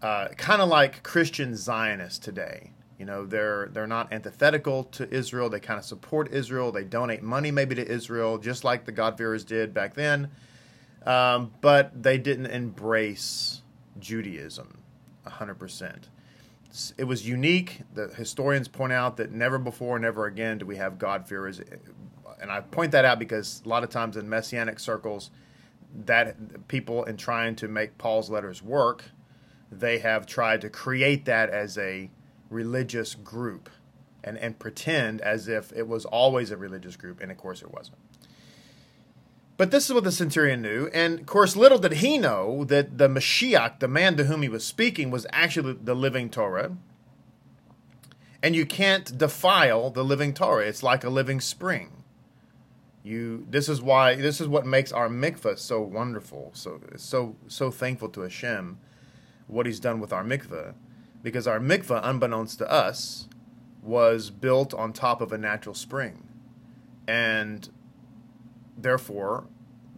Uh, 0.00 0.28
kind 0.36 0.62
of 0.62 0.68
like 0.68 1.02
Christian 1.02 1.56
Zionists 1.56 2.18
today. 2.18 2.70
You 2.98 3.04
know, 3.04 3.26
they're 3.26 3.68
they're 3.72 3.86
not 3.86 4.12
antithetical 4.12 4.84
to 4.84 5.08
Israel. 5.12 5.48
They 5.48 5.60
kind 5.60 5.78
of 5.78 5.84
support 5.84 6.32
Israel. 6.32 6.72
They 6.72 6.84
donate 6.84 7.22
money 7.22 7.50
maybe 7.50 7.74
to 7.76 7.86
Israel, 7.86 8.38
just 8.38 8.64
like 8.64 8.84
the 8.84 8.92
God-fearers 8.92 9.44
did 9.44 9.72
back 9.72 9.94
then. 9.94 10.30
Um, 11.06 11.52
but 11.60 12.02
they 12.02 12.18
didn't 12.18 12.46
embrace 12.46 13.62
Judaism 14.00 14.78
100%. 15.26 16.08
It 16.96 17.04
was 17.04 17.26
unique. 17.26 17.82
The 17.94 18.08
historians 18.08 18.68
point 18.68 18.92
out 18.92 19.16
that 19.16 19.32
never 19.32 19.58
before, 19.58 19.98
never 19.98 20.26
again 20.26 20.58
do 20.58 20.66
we 20.66 20.76
have 20.76 20.98
God-fearers. 20.98 21.60
And 22.40 22.50
I 22.50 22.60
point 22.60 22.92
that 22.92 23.04
out 23.04 23.18
because 23.18 23.62
a 23.64 23.68
lot 23.68 23.84
of 23.84 23.90
times 23.90 24.16
in 24.16 24.28
messianic 24.28 24.78
circles, 24.78 25.30
that 26.04 26.68
people 26.68 27.04
in 27.04 27.16
trying 27.16 27.56
to 27.56 27.68
make 27.68 27.96
Paul's 27.98 28.30
letters 28.30 28.62
work, 28.62 29.04
they 29.72 29.98
have 29.98 30.26
tried 30.26 30.60
to 30.60 30.70
create 30.70 31.24
that 31.24 31.50
as 31.50 31.78
a 31.78 32.10
religious 32.50 33.14
group 33.14 33.70
and, 34.22 34.36
and 34.38 34.58
pretend 34.58 35.20
as 35.20 35.48
if 35.48 35.72
it 35.72 35.88
was 35.88 36.04
always 36.04 36.50
a 36.50 36.56
religious 36.56 36.96
group, 36.96 37.20
and 37.20 37.30
of 37.30 37.38
course 37.38 37.62
it 37.62 37.72
wasn't. 37.72 37.98
But 39.58 39.72
this 39.72 39.86
is 39.86 39.92
what 39.92 40.04
the 40.04 40.12
centurion 40.12 40.62
knew. 40.62 40.88
And 40.94 41.18
of 41.18 41.26
course, 41.26 41.56
little 41.56 41.78
did 41.78 41.94
he 41.94 42.16
know 42.16 42.64
that 42.64 42.96
the 42.96 43.08
Mashiach, 43.08 43.80
the 43.80 43.88
man 43.88 44.16
to 44.16 44.24
whom 44.24 44.42
he 44.42 44.48
was 44.48 44.64
speaking, 44.64 45.10
was 45.10 45.26
actually 45.32 45.76
the 45.82 45.96
living 45.96 46.30
Torah. 46.30 46.76
And 48.40 48.54
you 48.54 48.64
can't 48.64 49.18
defile 49.18 49.90
the 49.90 50.04
living 50.04 50.32
Torah. 50.32 50.64
It's 50.64 50.84
like 50.84 51.02
a 51.02 51.10
living 51.10 51.40
spring. 51.40 52.04
You 53.02 53.46
this 53.50 53.68
is 53.68 53.82
why 53.82 54.14
this 54.14 54.40
is 54.40 54.46
what 54.46 54.64
makes 54.64 54.92
our 54.92 55.08
mikvah 55.08 55.58
so 55.58 55.80
wonderful. 55.80 56.50
So 56.54 56.80
so 56.96 57.34
so 57.48 57.72
thankful 57.72 58.10
to 58.10 58.20
Hashem 58.20 58.78
what 59.48 59.66
he's 59.66 59.80
done 59.80 59.98
with 59.98 60.12
our 60.12 60.22
mikvah. 60.22 60.74
Because 61.20 61.48
our 61.48 61.58
mikvah, 61.58 62.00
unbeknownst 62.04 62.58
to 62.58 62.70
us, 62.70 63.26
was 63.82 64.30
built 64.30 64.72
on 64.72 64.92
top 64.92 65.20
of 65.20 65.32
a 65.32 65.38
natural 65.38 65.74
spring. 65.74 66.28
And 67.08 67.68
therefore, 68.78 69.46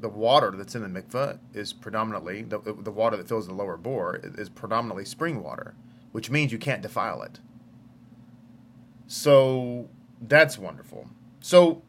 the 0.01 0.09
water 0.09 0.51
that's 0.51 0.75
in 0.75 0.83
the 0.83 1.01
mikveh 1.03 1.39
is 1.53 1.73
predominantly 1.73 2.43
the, 2.43 2.59
the 2.59 2.91
water 2.91 3.17
that 3.17 3.29
fills 3.29 3.47
the 3.47 3.55
lower 3.55 3.77
bore 3.77 4.21
is 4.23 4.49
predominantly 4.49 5.05
spring 5.05 5.43
water, 5.43 5.75
which 6.13 6.31
means 6.31 6.53
you 6.53 6.59
can't 6.59 6.83
defile 6.83 7.23
it. 7.23 7.39
So 9.07 9.89
that's 10.21 10.59
wonderful. 10.59 11.09
So 11.41 11.83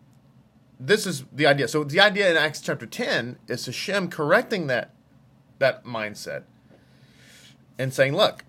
this 0.79 1.05
is 1.05 1.24
the 1.31 1.45
idea. 1.45 1.67
So 1.67 1.83
the 1.83 2.00
idea 2.00 2.29
in 2.29 2.38
Acts 2.38 2.62
chapter 2.62 2.86
10 2.86 3.38
is 3.48 3.65
Hashem 3.65 4.10
correcting 4.10 4.67
that 4.67 4.93
that 5.60 5.86
mindset 5.86 6.43
and 7.77 7.93
saying, 7.93 8.15
look, 8.15 8.43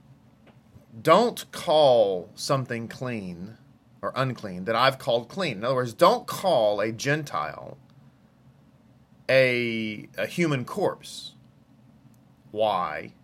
don't 1.01 1.51
call 1.53 2.31
something 2.35 2.89
clean 2.89 3.59
or 4.01 4.13
unclean 4.17 4.65
that 4.65 4.75
I've 4.75 4.99
called 4.99 5.29
clean. 5.29 5.59
In 5.59 5.65
other 5.65 5.75
words, 5.75 5.93
don't 5.93 6.27
call 6.27 6.81
a 6.81 6.91
Gentile 6.91 7.77
a, 9.29 10.09
a 10.19 10.27
human 10.27 10.65
corpse. 10.65 11.33
Why? 12.51 13.15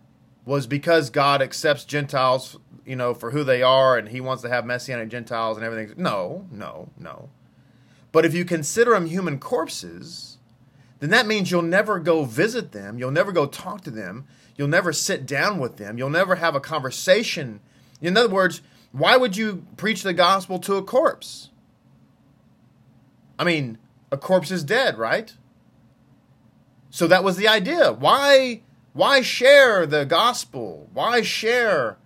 Was 0.45 0.67
because 0.67 1.09
God 1.09 1.41
accepts 1.41 1.85
Gentiles, 1.85 2.57
you 2.85 2.95
know, 2.95 3.13
for 3.13 3.31
who 3.31 3.43
they 3.43 3.61
are 3.61 3.97
and 3.97 4.09
he 4.09 4.21
wants 4.21 4.41
to 4.43 4.49
have 4.49 4.65
messianic 4.65 5.09
Gentiles 5.09 5.57
and 5.57 5.65
everything. 5.65 5.95
No, 6.01 6.47
no, 6.51 6.89
no. 6.97 7.29
But 8.11 8.25
if 8.25 8.33
you 8.33 8.45
consider 8.45 8.91
them 8.91 9.05
human 9.05 9.39
corpses, 9.39 10.37
then 10.99 11.11
that 11.11 11.27
means 11.27 11.51
you'll 11.51 11.61
never 11.61 11.99
go 11.99 12.25
visit 12.25 12.71
them. 12.71 12.97
You'll 12.97 13.11
never 13.11 13.31
go 13.31 13.45
talk 13.45 13.81
to 13.81 13.91
them. 13.91 14.25
You'll 14.57 14.67
never 14.67 14.91
sit 14.91 15.25
down 15.25 15.59
with 15.59 15.77
them. 15.77 15.97
You'll 15.97 16.09
never 16.09 16.35
have 16.35 16.55
a 16.55 16.59
conversation. 16.59 17.61
In 18.01 18.17
other 18.17 18.33
words, 18.33 18.61
why 18.91 19.15
would 19.15 19.37
you 19.37 19.65
preach 19.77 20.03
the 20.03 20.13
gospel 20.13 20.59
to 20.59 20.75
a 20.75 20.83
corpse? 20.83 21.49
I 23.37 23.43
mean, 23.43 23.77
a 24.11 24.17
corpse 24.17 24.51
is 24.51 24.63
dead, 24.63 24.97
right? 24.97 25.33
So 26.89 27.07
that 27.07 27.23
was 27.23 27.37
the 27.37 27.47
idea. 27.47 27.91
Why 27.91 28.61
why 28.93 29.21
share 29.21 29.85
the 29.85 30.05
gospel? 30.05 30.89
Why 30.93 31.21
share? 31.21 31.97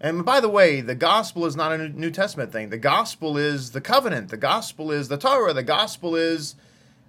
And 0.00 0.24
by 0.24 0.38
the 0.40 0.48
way, 0.48 0.80
the 0.80 0.94
gospel 0.94 1.44
is 1.46 1.56
not 1.56 1.72
a 1.72 1.88
New 1.88 2.10
Testament 2.10 2.52
thing. 2.52 2.70
The 2.70 2.78
gospel 2.78 3.36
is 3.36 3.72
the 3.72 3.80
covenant. 3.80 4.28
The 4.28 4.36
gospel 4.36 4.92
is 4.92 5.08
the 5.08 5.16
Torah. 5.16 5.52
The 5.52 5.62
gospel 5.64 6.14
is 6.14 6.54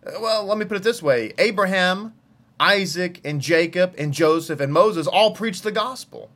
uh, 0.06 0.12
well, 0.22 0.46
let 0.46 0.58
me 0.58 0.66
put 0.66 0.78
it 0.78 0.84
this 0.84 1.04
way. 1.04 1.34
Abraham, 1.38 2.14
Isaac, 2.60 3.22
and 3.26 3.42
Jacob 3.42 3.94
and 3.98 4.14
Joseph 4.14 4.60
and 4.60 4.72
Moses 4.72 5.08
all 5.08 5.36
preached 5.36 5.64
the 5.64 5.72
gospel. 5.72 6.32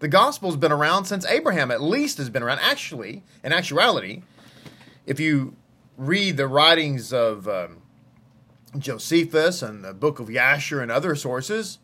The 0.00 0.08
gospel's 0.08 0.56
been 0.56 0.72
around 0.72 1.06
since 1.06 1.24
Abraham 1.24 1.70
at 1.70 1.80
least 1.80 2.18
has 2.18 2.28
been 2.28 2.42
around. 2.42 2.58
Actually, 2.60 3.22
in 3.42 3.52
actuality, 3.52 4.22
if 5.06 5.20
you 5.20 5.56
read 5.96 6.36
the 6.36 6.48
writings 6.48 7.12
of 7.12 7.48
um, 7.48 7.78
Josephus 8.78 9.62
and 9.62 9.84
the 9.84 9.94
book 9.94 10.18
of 10.20 10.28
Yasher 10.28 10.82
and 10.82 10.90
other 10.90 11.14
sources, 11.14 11.78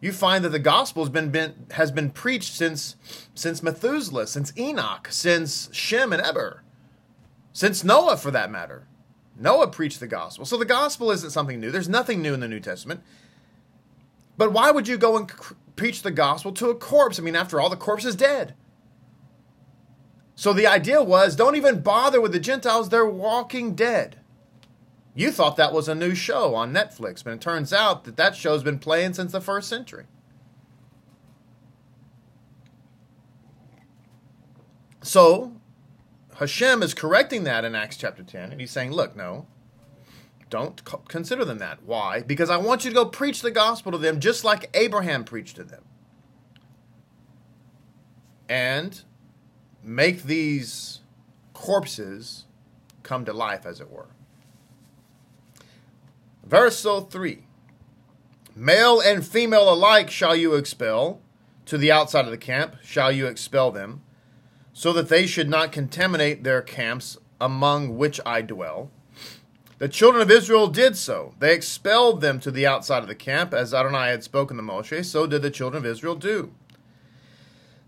you 0.00 0.12
find 0.12 0.44
that 0.44 0.50
the 0.50 0.58
gospel 0.58 1.02
has 1.02 1.10
been, 1.10 1.30
been, 1.30 1.66
has 1.72 1.90
been 1.90 2.10
preached 2.10 2.54
since 2.54 2.96
since 3.34 3.62
Methuselah, 3.62 4.26
since 4.26 4.52
Enoch, 4.56 5.08
since 5.10 5.68
Shem 5.72 6.12
and 6.12 6.22
Eber, 6.22 6.62
since 7.52 7.82
Noah 7.82 8.16
for 8.16 8.30
that 8.30 8.50
matter. 8.50 8.86
Noah 9.38 9.68
preached 9.68 10.00
the 10.00 10.06
gospel. 10.06 10.44
So 10.44 10.56
the 10.56 10.64
gospel 10.64 11.10
isn't 11.10 11.30
something 11.30 11.60
new. 11.60 11.70
There's 11.70 11.88
nothing 11.88 12.22
new 12.22 12.34
in 12.34 12.40
the 12.40 12.48
New 12.48 12.60
Testament. 12.60 13.02
But 14.38 14.52
why 14.52 14.70
would 14.70 14.88
you 14.88 14.96
go 14.96 15.16
and 15.16 15.28
cr- 15.28 15.54
preach 15.76 16.02
the 16.02 16.10
gospel 16.10 16.52
to 16.52 16.70
a 16.70 16.74
corpse? 16.74 17.18
I 17.18 17.22
mean, 17.22 17.36
after 17.36 17.60
all, 17.60 17.68
the 17.68 17.76
corpse 17.76 18.04
is 18.04 18.16
dead. 18.16 18.54
So 20.34 20.52
the 20.52 20.66
idea 20.66 21.02
was 21.02 21.36
don't 21.36 21.56
even 21.56 21.80
bother 21.80 22.20
with 22.20 22.32
the 22.32 22.40
Gentiles, 22.40 22.88
they're 22.88 23.06
walking 23.06 23.74
dead. 23.74 24.18
You 25.16 25.30
thought 25.32 25.56
that 25.56 25.72
was 25.72 25.88
a 25.88 25.94
new 25.94 26.14
show 26.14 26.54
on 26.54 26.74
Netflix, 26.74 27.24
but 27.24 27.32
it 27.32 27.40
turns 27.40 27.72
out 27.72 28.04
that 28.04 28.18
that 28.18 28.36
show's 28.36 28.62
been 28.62 28.78
playing 28.78 29.14
since 29.14 29.32
the 29.32 29.40
first 29.40 29.66
century. 29.66 30.04
So, 35.02 35.52
Hashem 36.38 36.82
is 36.82 36.92
correcting 36.92 37.44
that 37.44 37.64
in 37.64 37.74
Acts 37.74 37.96
chapter 37.96 38.22
10, 38.22 38.52
and 38.52 38.60
he's 38.60 38.70
saying, 38.70 38.92
look, 38.92 39.16
no, 39.16 39.46
don't 40.50 40.82
consider 41.08 41.46
them 41.46 41.58
that. 41.58 41.82
Why? 41.84 42.20
Because 42.20 42.50
I 42.50 42.58
want 42.58 42.84
you 42.84 42.90
to 42.90 42.94
go 42.94 43.06
preach 43.06 43.40
the 43.40 43.50
gospel 43.50 43.92
to 43.92 43.98
them 43.98 44.20
just 44.20 44.44
like 44.44 44.68
Abraham 44.74 45.24
preached 45.24 45.56
to 45.56 45.64
them. 45.64 45.84
And 48.50 49.00
make 49.82 50.24
these 50.24 51.00
corpses 51.54 52.44
come 53.02 53.24
to 53.24 53.32
life, 53.32 53.64
as 53.64 53.80
it 53.80 53.90
were. 53.90 54.08
Verse 56.46 56.80
3 56.80 57.42
Male 58.54 59.00
and 59.00 59.26
female 59.26 59.72
alike 59.72 60.10
shall 60.10 60.36
you 60.36 60.54
expel, 60.54 61.20
to 61.64 61.76
the 61.76 61.90
outside 61.90 62.24
of 62.24 62.30
the 62.30 62.38
camp 62.38 62.76
shall 62.84 63.10
you 63.10 63.26
expel 63.26 63.72
them, 63.72 64.02
so 64.72 64.92
that 64.92 65.08
they 65.08 65.26
should 65.26 65.48
not 65.48 65.72
contaminate 65.72 66.44
their 66.44 66.62
camps 66.62 67.18
among 67.40 67.96
which 67.96 68.20
I 68.24 68.42
dwell. 68.42 68.92
The 69.78 69.88
children 69.88 70.22
of 70.22 70.30
Israel 70.30 70.68
did 70.68 70.96
so. 70.96 71.34
They 71.40 71.52
expelled 71.52 72.20
them 72.20 72.38
to 72.40 72.52
the 72.52 72.66
outside 72.66 73.02
of 73.02 73.08
the 73.08 73.16
camp, 73.16 73.52
as 73.52 73.74
Adonai 73.74 74.08
had 74.08 74.22
spoken 74.22 74.56
to 74.56 74.62
Moshe, 74.62 75.04
so 75.04 75.26
did 75.26 75.42
the 75.42 75.50
children 75.50 75.84
of 75.84 75.90
Israel 75.90 76.14
do. 76.14 76.52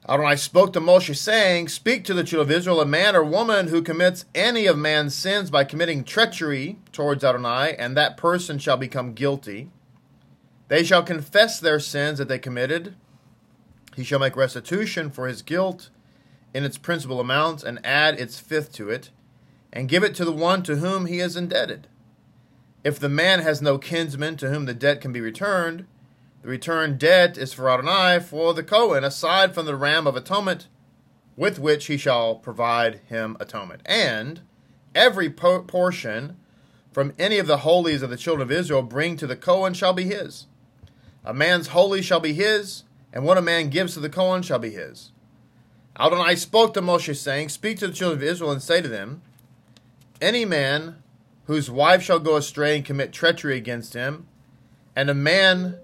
Adonai 0.07 0.37
spoke 0.37 0.73
to 0.73 0.81
Moshe, 0.81 1.17
saying, 1.17 1.69
Speak 1.69 2.05
to 2.05 2.15
the 2.15 2.25
children 2.25 2.51
of 2.51 2.57
Israel, 2.57 2.81
a 2.81 2.87
man 2.87 3.17
or 3.17 3.25
woman 3.25 3.69
who 3.69 3.83
commits 3.83 4.25
any 4.35 4.67
of 4.67 4.77
man's 4.77 5.15
sins 5.15 5.51
by 5.51 5.65
committing 5.65 6.05
treachery 6.05 6.79
towards 6.93 7.25
Adonai, 7.25 7.75
and 7.79 7.97
that 7.97 8.17
person 8.17 8.59
shall 8.59 8.77
become 8.77 9.15
guilty. 9.15 9.71
They 10.69 10.85
shall 10.85 11.03
confess 11.03 11.59
their 11.59 11.81
sins 11.81 12.19
that 12.19 12.29
they 12.29 12.39
committed. 12.39 12.95
He 13.97 14.05
shall 14.05 14.19
make 14.19 14.37
restitution 14.37 15.11
for 15.11 15.27
his 15.27 15.43
guilt 15.43 15.91
in 16.55 16.65
its 16.65 16.79
principal 16.79 17.21
amount, 17.21 17.63
and 17.63 17.85
add 17.85 18.19
its 18.19 18.39
fifth 18.39 18.73
to 18.73 18.89
it, 18.89 19.11
and 19.73 19.89
give 19.89 20.03
it 20.03 20.15
to 20.15 20.25
the 20.25 20.33
one 20.33 20.63
to 20.63 20.77
whom 20.77 21.07
he 21.07 21.19
is 21.19 21.37
indebted. 21.37 21.87
If 22.83 22.99
the 22.99 23.09
man 23.09 23.41
has 23.41 23.61
no 23.61 23.77
kinsman 23.77 24.37
to 24.39 24.49
whom 24.49 24.65
the 24.65 24.73
debt 24.73 25.01
can 25.01 25.13
be 25.13 25.21
returned, 25.21 25.87
the 26.43 26.49
returned 26.49 26.99
debt 26.99 27.37
is 27.37 27.53
for 27.53 27.71
Adonai 27.71 28.21
for 28.21 28.55
the 28.55 28.63
Cohen, 28.63 29.05
aside 29.05 29.55
from 29.55 29.67
the 29.67 29.77
ram 29.77 30.07
of 30.07 30.17
atonement, 30.17 30.69
with 31.37 31.59
which 31.59 31.87
he 31.87 31.97
shall 31.97 32.37
provide 32.37 33.01
him 33.07 33.37
atonement. 33.41 33.83
And 33.87 34.43
every 34.95 35.31
po- 35.31 35.63
portion 35.63 36.37
from 36.93 37.13
any 37.19 37.39
of 37.39 37.47
the 37.47 37.59
holies 37.59 38.03
of 38.03 38.11
the 38.11 38.17
children 38.17 38.49
of 38.49 38.53
Israel 38.53 38.83
bring 38.83 39.17
to 39.17 39.27
the 39.27 39.37
Cohen 39.37 39.75
shall 39.75 39.93
be 39.93 40.05
his. 40.05 40.47
A 41.25 41.35
man's 41.35 41.69
holy 41.69 42.03
shall 42.03 42.21
be 42.21 42.33
his, 42.33 42.85
and 43.13 43.25
what 43.25 43.39
a 43.39 43.43
man 43.43 43.69
gives 43.71 43.95
to 43.95 44.01
the 44.01 44.09
Cohen 44.09 44.43
shall 44.43 44.59
be 44.59 44.71
his. 44.71 45.13
Adonai 45.99 46.37
spoke 46.37 46.73
to 46.75 46.81
Moshe, 46.81 47.17
saying, 47.17 47.49
Speak 47.49 47.79
to 47.79 47.89
the 47.89 47.93
children 47.93 48.19
of 48.19 48.29
Israel 48.29 48.53
and 48.53 48.63
say 48.63 48.81
to 48.81 48.89
them, 48.89 49.23
Any 50.21 50.45
man 50.45 51.03
whose 51.45 51.71
wife 51.71 52.03
shall 52.03 52.21
go 52.21 52.37
astray 52.37 52.77
and 52.77 52.85
commit 52.85 53.13
treachery 53.13 53.57
against 53.57 53.95
him, 53.95 54.29
and 54.95 55.11
a 55.11 55.15
man 55.15 55.79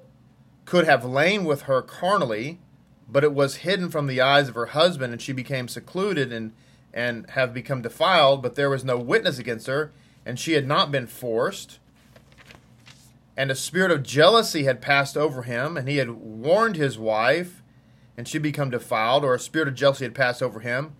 could 0.65 0.87
have 0.87 1.05
lain 1.05 1.45
with 1.45 1.63
her 1.63 1.83
carnally, 1.83 2.61
but 3.09 3.25
it 3.25 3.35
was 3.35 3.57
hidden 3.57 3.91
from 3.91 4.07
the 4.07 4.21
eyes 4.21 4.49
of 4.49 4.55
her 4.55 4.67
husband, 4.67 5.13
and 5.13 5.21
she 5.21 5.33
became 5.33 5.69
secluded 5.69 6.33
and 6.33 6.53
and 6.95 7.29
have 7.31 7.53
become 7.53 7.83
defiled, 7.83 8.41
but 8.41 8.55
there 8.55 8.71
was 8.71 8.85
no 8.85 8.97
witness 8.97 9.39
against 9.39 9.67
her, 9.67 9.93
and 10.25 10.39
she 10.39 10.53
had 10.53 10.67
not 10.67 10.93
been 10.93 11.09
forced. 11.09 11.81
And 13.37 13.51
a 13.51 13.57
spirit 13.57 13.91
of 13.91 14.05
jealousy 14.05 14.63
had 14.63 14.81
passed 14.81 15.17
over 15.17 15.43
him, 15.43 15.77
and 15.77 15.89
he 15.89 15.97
had 15.97 16.11
warned 16.11 16.77
his 16.77 16.97
wife, 16.97 17.63
and 18.17 18.29
she 18.29 18.39
become 18.39 18.71
defiled, 18.71 19.25
or 19.25 19.35
a 19.35 19.41
spirit 19.41 19.67
of 19.67 19.75
jealousy 19.75 20.05
had 20.05 20.15
passed 20.15 20.41
over 20.41 20.61
him, 20.61 20.95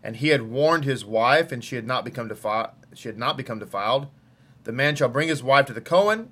and 0.00 0.16
he 0.16 0.28
had 0.28 0.42
warned 0.42 0.84
his 0.84 1.04
wife, 1.04 1.50
and 1.50 1.64
she 1.64 1.74
had 1.74 1.88
not 1.88 2.04
become 2.04 2.28
defiled. 2.28 2.70
She 2.94 3.08
had 3.08 3.18
not 3.18 3.36
become 3.36 3.58
defiled. 3.58 4.06
The 4.62 4.72
man 4.72 4.94
shall 4.94 5.08
bring 5.08 5.26
his 5.26 5.42
wife 5.42 5.66
to 5.66 5.72
the 5.72 5.80
Cohen, 5.80 6.30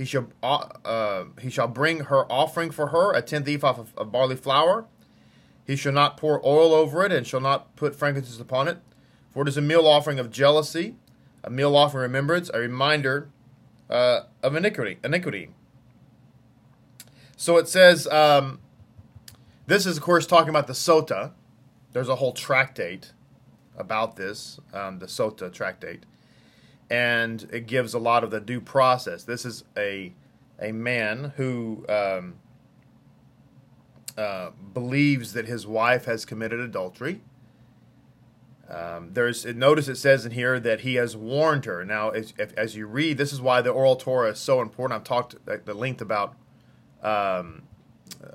he 0.00 0.06
shall 0.06 0.28
uh, 0.42 0.66
uh, 0.82 1.24
he 1.42 1.50
shall 1.50 1.68
bring 1.68 2.04
her 2.04 2.24
offering 2.32 2.70
for 2.70 2.86
her 2.86 3.12
a 3.12 3.20
tenth 3.20 3.46
ephah 3.46 3.78
of, 3.78 3.92
of 3.98 4.10
barley 4.10 4.34
flour. 4.34 4.86
He 5.66 5.76
shall 5.76 5.92
not 5.92 6.16
pour 6.16 6.40
oil 6.42 6.72
over 6.72 7.04
it, 7.04 7.12
and 7.12 7.26
shall 7.26 7.42
not 7.42 7.76
put 7.76 7.94
frankincense 7.94 8.40
upon 8.40 8.66
it, 8.66 8.78
for 9.30 9.42
it 9.42 9.48
is 9.48 9.58
a 9.58 9.60
meal 9.60 9.86
offering 9.86 10.18
of 10.18 10.30
jealousy, 10.30 10.96
a 11.44 11.50
meal 11.50 11.76
offering 11.76 12.04
of 12.04 12.10
remembrance, 12.10 12.50
a 12.54 12.60
reminder 12.60 13.28
uh, 13.90 14.20
of 14.42 14.56
iniquity. 14.56 14.96
Iniquity. 15.04 15.50
So 17.36 17.58
it 17.58 17.68
says, 17.68 18.06
um, 18.06 18.58
this 19.66 19.84
is 19.84 19.98
of 19.98 20.02
course 20.02 20.26
talking 20.26 20.48
about 20.48 20.66
the 20.66 20.72
sota. 20.72 21.32
There's 21.92 22.08
a 22.08 22.16
whole 22.16 22.32
tractate 22.32 23.12
about 23.76 24.16
this, 24.16 24.60
um, 24.72 24.98
the 24.98 25.06
sota 25.06 25.52
tractate, 25.52 26.04
and 26.90 27.48
it 27.52 27.66
gives 27.66 27.94
a 27.94 27.98
lot 27.98 28.24
of 28.24 28.30
the 28.30 28.40
due 28.40 28.60
process. 28.60 29.24
This 29.24 29.44
is 29.44 29.64
a 29.76 30.12
a 30.60 30.72
man 30.72 31.32
who 31.36 31.86
um, 31.88 32.34
uh, 34.18 34.50
believes 34.74 35.32
that 35.32 35.46
his 35.46 35.66
wife 35.66 36.04
has 36.04 36.24
committed 36.26 36.60
adultery. 36.60 37.22
Um, 38.68 39.10
there's 39.14 39.44
notice 39.46 39.88
it 39.88 39.96
says 39.96 40.26
in 40.26 40.32
here 40.32 40.60
that 40.60 40.80
he 40.80 40.96
has 40.96 41.16
warned 41.16 41.64
her. 41.64 41.84
Now, 41.84 42.10
as, 42.10 42.34
as 42.38 42.76
you 42.76 42.86
read, 42.86 43.18
this 43.18 43.32
is 43.32 43.40
why 43.40 43.62
the 43.62 43.70
oral 43.70 43.96
Torah 43.96 44.30
is 44.30 44.38
so 44.38 44.60
important. 44.60 44.98
I've 44.98 45.04
talked 45.04 45.36
at 45.48 45.66
the 45.66 45.74
length 45.74 46.00
about 46.00 46.36
um, 47.02 47.62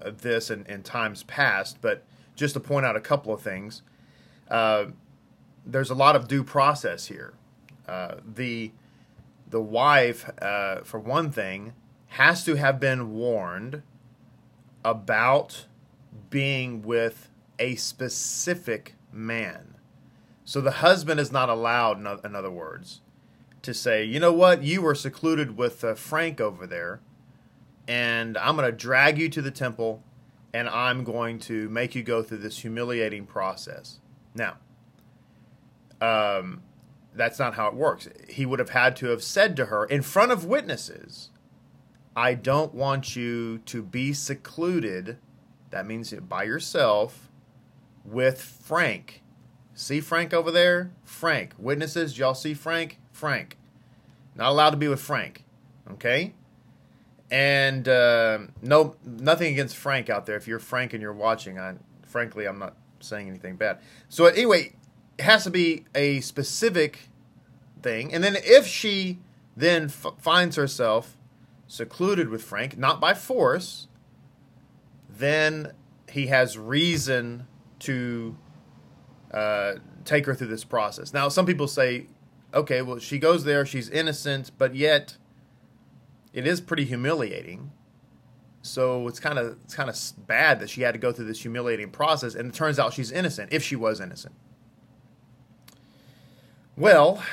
this 0.04 0.50
in, 0.50 0.66
in, 0.66 0.84
times 0.84 1.24
past, 1.24 1.78
but 1.82 2.04
just 2.36 2.54
to 2.56 2.60
point 2.60 2.86
out 2.86 2.96
a 2.96 3.00
couple 3.00 3.34
of 3.34 3.42
things, 3.42 3.82
uh, 4.50 4.86
there's 5.66 5.90
a 5.90 5.96
lot 5.96 6.16
of 6.16 6.28
due 6.28 6.44
process 6.44 7.06
here. 7.06 7.34
Uh, 7.88 8.16
the 8.26 8.72
the 9.48 9.62
wife, 9.62 10.30
uh, 10.42 10.82
for 10.84 11.00
one 11.00 11.32
thing, 11.32 11.74
has 12.08 12.44
to 12.44 12.56
have 12.56 12.80
been 12.80 13.14
warned 13.14 13.84
about 14.84 15.66
being 16.30 16.82
with 16.82 17.30
a 17.60 17.76
specific 17.76 18.96
man. 19.12 19.76
So 20.44 20.62
the 20.62 20.72
husband 20.72 21.20
is 21.20 21.32
not 21.32 21.50
allowed, 21.50 22.00
in 22.26 22.36
other 22.36 22.52
words, 22.52 23.02
to 23.62 23.74
say, 23.74 24.04
you 24.04 24.20
know 24.20 24.34
what, 24.34 24.64
you 24.64 24.82
were 24.82 24.96
secluded 24.96 25.58
with 25.58 25.84
uh, 25.84 25.96
Frank 25.96 26.40
over 26.40 26.68
there, 26.68 27.02
and 27.88 28.38
I'm 28.38 28.56
going 28.56 28.70
to 28.70 28.76
drag 28.76 29.18
you 29.18 29.30
to 29.30 29.42
the 29.42 29.52
temple, 29.52 30.04
and 30.54 30.70
I'm 30.70 31.04
going 31.04 31.40
to 31.40 31.68
make 31.70 31.96
you 31.96 32.04
go 32.04 32.22
through 32.22 32.40
this 32.40 32.60
humiliating 32.60 33.26
process. 33.26 34.00
Now, 34.36 34.58
um, 36.00 36.62
that's 37.16 37.40
not 37.40 37.56
how 37.56 37.68
it 37.68 37.74
works. 37.74 38.08
He 38.30 38.46
would 38.46 38.60
have 38.60 38.70
had 38.70 38.96
to 38.98 39.08
have 39.08 39.24
said 39.24 39.56
to 39.58 39.66
her 39.66 39.86
in 39.86 40.02
front 40.02 40.32
of 40.32 40.46
witnesses, 40.46 41.30
I 42.16 42.34
don't 42.34 42.74
want 42.74 43.16
you 43.16 43.60
to 43.60 43.82
be 43.82 44.14
secluded. 44.14 45.18
That 45.72 45.86
means 45.86 46.14
by 46.14 46.44
yourself 46.44 47.30
with 48.04 48.42
Frank. 48.42 49.22
See 49.74 50.00
Frank 50.00 50.34
over 50.34 50.52
there? 50.52 50.92
Frank. 51.04 51.54
Witnesses, 51.58 52.18
y'all 52.18 52.34
see 52.34 52.54
Frank? 52.54 53.00
Frank. 53.12 53.58
Not 54.36 54.50
allowed 54.50 54.72
to 54.72 54.78
be 54.78 54.88
with 54.88 55.02
Frank. 55.02 55.44
Okay? 55.92 56.34
And 57.32 57.88
uh, 57.88 58.40
no, 58.62 58.96
nothing 59.04 59.52
against 59.52 59.76
Frank 59.76 60.10
out 60.10 60.26
there. 60.26 60.38
If 60.38 60.48
you're 60.48 60.60
Frank 60.60 60.94
and 60.94 61.02
you're 61.02 61.14
watching, 61.14 61.60
I 61.60 61.76
frankly, 62.04 62.46
I'm 62.46 62.60
not 62.60 62.76
saying 63.02 63.28
anything 63.28 63.56
bad. 63.56 63.80
So 64.08 64.26
anyway, 64.26 64.74
it 65.18 65.24
has 65.24 65.44
to 65.46 65.50
be 65.50 65.86
a 65.94 66.20
specific 66.22 67.10
thing. 67.82 68.14
And 68.14 68.24
then 68.24 68.36
if 68.44 68.68
she 68.68 69.20
then 69.56 69.86
f- 69.86 70.14
finds 70.20 70.56
herself 70.56 71.18
secluded 71.68 72.30
with 72.30 72.44
Frank, 72.44 72.78
not 72.78 73.00
by 73.00 73.14
force, 73.14 73.88
then 75.10 75.72
he 76.10 76.28
has 76.28 76.58
reason 76.58 77.48
to 77.80 78.38
uh, 79.32 79.74
take 80.04 80.26
her 80.26 80.36
through 80.36 80.48
this 80.48 80.64
process. 80.64 81.14
Now, 81.14 81.30
some 81.30 81.46
people 81.46 81.68
say, 81.68 82.08
okay, 82.54 82.82
well, 82.82 83.00
she 83.00 83.18
goes 83.18 83.44
there, 83.44 83.66
she's 83.66 83.90
innocent, 83.90 84.52
but 84.58 84.76
yet 84.76 85.18
it 86.34 86.46
is 86.46 86.62
pretty 86.62 86.86
humiliating. 86.86 87.72
So 88.62 89.08
it's 89.08 89.20
kind 89.20 89.38
of 89.38 89.58
it's 89.64 89.76
kind 89.76 89.90
of 89.90 89.98
bad 90.26 90.60
that 90.60 90.70
she 90.70 90.82
had 90.82 90.94
to 90.94 91.00
go 91.00 91.12
through 91.12 91.26
this 91.26 91.42
humiliating 91.42 91.92
process, 91.92 92.34
and 92.34 92.50
it 92.50 92.56
turns 92.56 92.80
out 92.80 92.94
she's 92.94 93.12
innocent 93.12 93.54
if 93.54 93.62
she 93.64 93.76
was 93.76 94.02
innocent. 94.02 94.34
Well, 96.78 97.24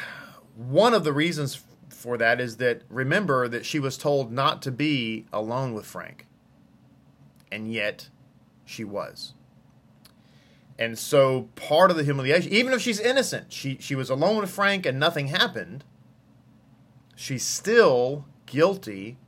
one 0.57 0.95
of 0.95 1.05
the 1.05 1.12
reasons 1.12 1.62
for 1.88 2.16
that 2.19 2.40
is 2.40 2.57
that 2.59 2.83
remember 2.88 3.49
that 3.49 3.66
she 3.66 3.79
was 3.79 3.97
told 3.99 4.33
not 4.33 4.62
to 4.62 4.71
be 4.71 5.27
alone 5.33 5.75
with 5.75 5.87
Frank. 5.87 6.27
And 7.51 7.73
yet 7.73 8.09
she 8.64 8.85
was. 8.85 9.35
And 10.79 10.99
so 10.99 11.49
part 11.55 11.90
of 11.90 11.97
the 11.97 12.05
humiliation, 12.05 12.53
even 12.53 12.73
if 12.73 12.81
she's 12.81 12.99
innocent, 12.99 13.53
she, 13.53 13.77
she 13.81 13.95
was 13.95 14.11
alone 14.11 14.38
with 14.38 14.51
Frank 14.51 14.87
and 14.87 14.99
nothing 14.99 15.29
happened, 15.29 15.85
she's 17.14 17.45
still 17.45 18.27
guilty 18.47 19.19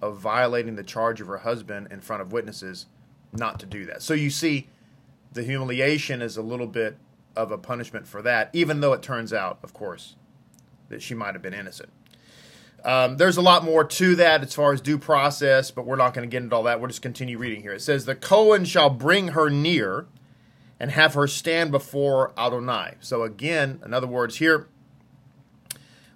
of 0.00 0.18
violating 0.18 0.74
the 0.76 0.82
charge 0.82 1.20
of 1.20 1.26
her 1.26 1.38
husband 1.38 1.88
in 1.90 2.00
front 2.00 2.22
of 2.22 2.32
witnesses 2.32 2.86
not 3.32 3.60
to 3.60 3.66
do 3.66 3.86
that. 3.86 4.02
So 4.02 4.14
you 4.14 4.30
see, 4.30 4.68
the 5.32 5.44
humiliation 5.44 6.20
is 6.20 6.36
a 6.36 6.42
little 6.42 6.66
bit 6.66 6.96
of 7.36 7.50
a 7.50 7.58
punishment 7.58 8.06
for 8.06 8.22
that, 8.22 8.50
even 8.52 8.80
though 8.80 8.92
it 8.92 9.02
turns 9.02 9.32
out, 9.32 9.58
of 9.62 9.72
course, 9.72 10.16
that 10.88 11.02
she 11.02 11.14
might 11.14 11.34
have 11.34 11.42
been 11.42 11.54
innocent. 11.54 11.90
Um, 12.84 13.16
there's 13.16 13.36
a 13.36 13.42
lot 13.42 13.64
more 13.64 13.84
to 13.84 14.16
that 14.16 14.42
as 14.42 14.54
far 14.54 14.72
as 14.72 14.80
due 14.80 14.98
process, 14.98 15.70
but 15.70 15.86
we're 15.86 15.96
not 15.96 16.14
going 16.14 16.28
to 16.28 16.32
get 16.32 16.42
into 16.42 16.56
all 16.56 16.64
that. 16.64 16.80
We'll 16.80 16.88
just 16.88 17.02
continue 17.02 17.38
reading 17.38 17.62
here. 17.62 17.72
It 17.72 17.82
says, 17.82 18.04
The 18.04 18.16
Cohen 18.16 18.64
shall 18.64 18.90
bring 18.90 19.28
her 19.28 19.48
near 19.48 20.06
and 20.80 20.90
have 20.90 21.14
her 21.14 21.28
stand 21.28 21.70
before 21.70 22.32
Adonai. 22.36 22.94
So, 23.00 23.22
again, 23.22 23.80
in 23.84 23.94
other 23.94 24.08
words, 24.08 24.36
here, 24.38 24.68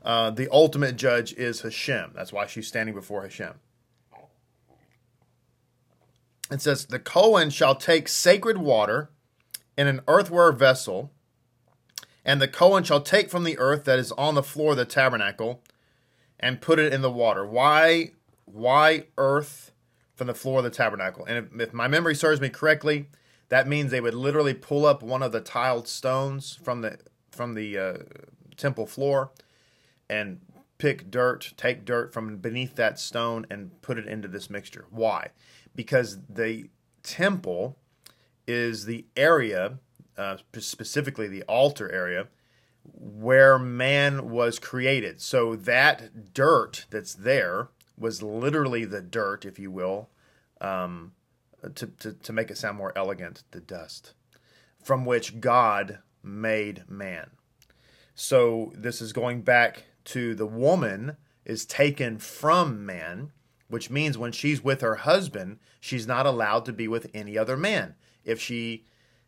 uh, 0.05 0.31
the 0.31 0.49
ultimate 0.51 0.97
judge 0.97 1.33
is 1.35 1.61
Hashem. 1.61 2.13
That's 2.15 2.33
why 2.33 2.47
she's 2.47 2.67
standing 2.67 2.95
before 2.95 3.23
Hashem. 3.23 3.55
It 6.51 6.61
says, 6.61 6.87
The 6.87 6.99
Cohen 6.99 7.51
shall 7.51 7.77
take 7.77 8.09
sacred 8.09 8.59
water 8.59 9.11
in 9.77 9.87
an 9.87 10.01
earthenware 10.09 10.53
vessel 10.53 11.11
and 12.25 12.43
the 12.43 12.49
Cohen 12.49 12.83
shall 12.83 13.01
take 13.01 13.31
from 13.31 13.45
the 13.45 13.59
earth 13.59 13.85
that 13.85 13.99
is 13.99 14.13
on 14.13 14.35
the 14.35 14.43
floor 14.43 14.73
of 14.73 14.77
the 14.77 14.85
tabernacle 14.85 15.63
and 16.41 16.61
put 16.61 16.79
it 16.79 16.93
in 16.93 17.01
the 17.01 17.11
water. 17.11 17.47
Why, 17.47 18.11
why 18.45 19.05
earth 19.17 19.71
from 20.15 20.27
the 20.27 20.35
floor 20.35 20.59
of 20.59 20.65
the 20.65 20.71
tabernacle? 20.71 21.25
And 21.25 21.39
if, 21.39 21.69
if 21.69 21.73
my 21.73 21.87
memory 21.87 22.15
serves 22.15 22.41
me 22.41 22.49
correctly, 22.49 23.07
that 23.49 23.69
means 23.69 23.91
they 23.91 24.01
would 24.01 24.15
literally 24.15 24.55
pull 24.55 24.85
up 24.85 25.03
one 25.03 25.23
of 25.23 25.31
the 25.31 25.41
tiled 25.41 25.87
stones 25.87 26.59
from 26.63 26.81
the 26.81 26.99
from 27.31 27.55
the 27.55 27.79
uh, 27.79 27.95
temple 28.57 28.87
floor 28.87 29.31
and 30.09 30.41
pick 30.79 31.11
dirt, 31.11 31.53
take 31.57 31.85
dirt 31.85 32.13
from 32.13 32.39
beneath 32.39 32.77
that 32.77 32.99
stone 32.99 33.47
and 33.51 33.81
put 33.83 33.99
it 33.99 34.07
into 34.07 34.27
this 34.27 34.49
mixture. 34.49 34.87
Why? 34.91 35.31
Because 35.75 36.19
the 36.29 36.71
temple 37.03 37.77
is 38.47 38.85
the 38.85 39.07
area 39.17 39.79
uh, 40.17 40.37
specifically 40.59 41.29
the 41.29 41.43
altar 41.43 41.91
area, 41.93 42.29
where 42.85 43.59
man 43.59 44.31
was 44.31 44.59
created. 44.59 45.21
So 45.21 45.57
that 45.57 46.33
dirt 46.33 46.87
that's 46.91 47.15
there 47.15 47.69
was 47.99 48.23
literally 48.23 48.85
the 48.85 49.03
dirt, 49.03 49.45
if 49.45 49.59
you 49.59 49.71
will, 49.71 50.09
um, 50.61 51.13
to, 51.75 51.87
to, 51.87 52.13
to 52.13 52.33
make 52.33 52.51
it 52.51 52.59
sound 52.59 52.79
more 52.79 52.93
elegant, 52.97 53.43
the 53.51 53.61
dust 53.61 54.15
from 54.87 55.05
which 55.05 55.41
God 55.41 55.99
made 56.23 56.85
man. 56.89 57.31
So 58.15 58.73
this 58.77 59.03
is 59.03 59.13
going 59.13 59.43
back 59.43 59.83
to 60.05 60.37
the 60.37 60.47
woman 60.47 61.17
is 61.45 61.67
taken 61.67 62.19
from 62.19 62.87
man, 62.87 63.33
which 63.69 63.91
means 63.91 64.17
when 64.17 64.31
she's 64.31 64.63
with 64.63 64.83
her 64.83 64.95
husband, 64.95 65.59
she's 65.81 66.07
not 66.07 66.25
allowed 66.25 66.65
to 66.67 66.73
be 66.73 66.87
with 66.87 67.11
any 67.13 67.37
other 67.37 67.57
man. 67.57 67.97
If 68.27 68.39
she 68.41 68.85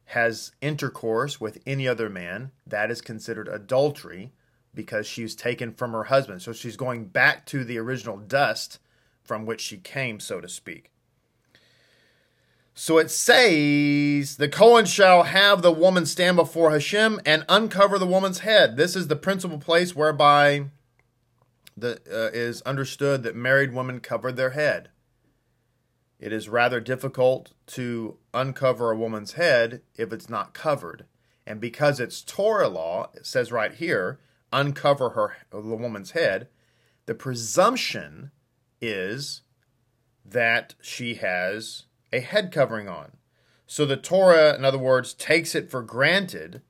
has 0.06 0.52
intercourse 0.60 1.40
with 1.40 1.62
any 1.66 1.88
other 1.88 2.10
man, 2.10 2.50
that 2.66 2.90
is 2.90 3.00
considered 3.00 3.48
adultery 3.48 4.32
because 4.74 5.06
she's 5.06 5.34
taken 5.34 5.72
from 5.72 5.92
her 5.92 6.04
husband. 6.04 6.42
So 6.42 6.52
she's 6.52 6.76
going 6.76 7.06
back 7.06 7.46
to 7.46 7.64
the 7.64 7.78
original 7.78 8.18
dust 8.18 8.78
from 9.22 9.46
which 9.46 9.60
she 9.60 9.78
came, 9.78 10.20
so 10.20 10.40
to 10.40 10.48
speak. 10.48 10.90
So 12.74 12.98
it 12.98 13.10
says, 13.10 14.36
The 14.36 14.48
Cohen 14.48 14.84
shall 14.84 15.24
have 15.24 15.62
the 15.62 15.72
woman 15.72 16.06
stand 16.06 16.36
before 16.36 16.70
Hashem 16.70 17.20
and 17.26 17.44
uncover 17.48 17.98
the 17.98 18.06
woman's 18.06 18.40
head. 18.40 18.76
This 18.76 18.94
is 18.94 19.08
the 19.08 19.16
principal 19.16 19.58
place 19.58 19.96
whereby 19.96 20.66
the, 21.76 22.00
uh, 22.10 22.30
is 22.32 22.62
understood 22.62 23.24
that 23.24 23.36
married 23.36 23.74
women 23.74 24.00
cover 24.00 24.32
their 24.32 24.50
head. 24.50 24.90
It 26.20 26.32
is 26.32 26.48
rather 26.48 26.80
difficult 26.80 27.52
to 27.68 28.16
uncover 28.34 28.90
a 28.90 28.96
woman's 28.96 29.32
head 29.32 29.82
if 29.96 30.12
it's 30.12 30.28
not 30.28 30.54
covered. 30.54 31.04
And 31.46 31.60
because 31.60 32.00
it's 32.00 32.22
Torah 32.22 32.68
law, 32.68 33.10
it 33.14 33.26
says 33.26 33.52
right 33.52 33.72
here, 33.72 34.18
uncover 34.52 35.10
her 35.10 35.36
the 35.50 35.60
woman's 35.60 36.12
head, 36.12 36.48
the 37.06 37.14
presumption 37.14 38.30
is 38.80 39.42
that 40.24 40.74
she 40.80 41.14
has 41.14 41.84
a 42.12 42.20
head 42.20 42.52
covering 42.52 42.88
on. 42.88 43.12
So 43.66 43.84
the 43.84 43.96
Torah, 43.96 44.54
in 44.54 44.64
other 44.64 44.78
words, 44.78 45.14
takes 45.14 45.54
it 45.54 45.70
for 45.70 45.82
granted 45.82 46.62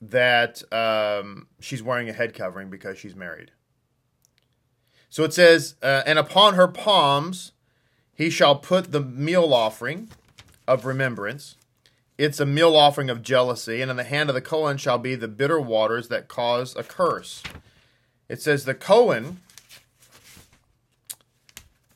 that 0.00 0.62
um, 0.72 1.46
she's 1.60 1.82
wearing 1.82 2.08
a 2.08 2.12
head 2.12 2.34
covering 2.34 2.70
because 2.70 2.98
she's 2.98 3.14
married. 3.14 3.52
So 5.08 5.22
it 5.24 5.32
says, 5.32 5.76
uh, 5.82 6.02
and 6.06 6.18
upon 6.18 6.54
her 6.54 6.66
palms 6.66 7.51
he 8.22 8.30
shall 8.30 8.54
put 8.54 8.92
the 8.92 9.00
meal 9.00 9.52
offering 9.52 10.08
of 10.68 10.84
remembrance. 10.84 11.56
It's 12.16 12.38
a 12.38 12.46
meal 12.46 12.76
offering 12.76 13.10
of 13.10 13.22
jealousy, 13.22 13.82
and 13.82 13.90
in 13.90 13.96
the 13.96 14.04
hand 14.04 14.30
of 14.30 14.34
the 14.34 14.40
Cohen 14.40 14.76
shall 14.76 14.98
be 14.98 15.16
the 15.16 15.26
bitter 15.26 15.60
waters 15.60 16.06
that 16.06 16.28
cause 16.28 16.76
a 16.76 16.84
curse. 16.84 17.42
It 18.28 18.40
says, 18.40 18.64
the 18.64 18.74
Cohen 18.74 19.40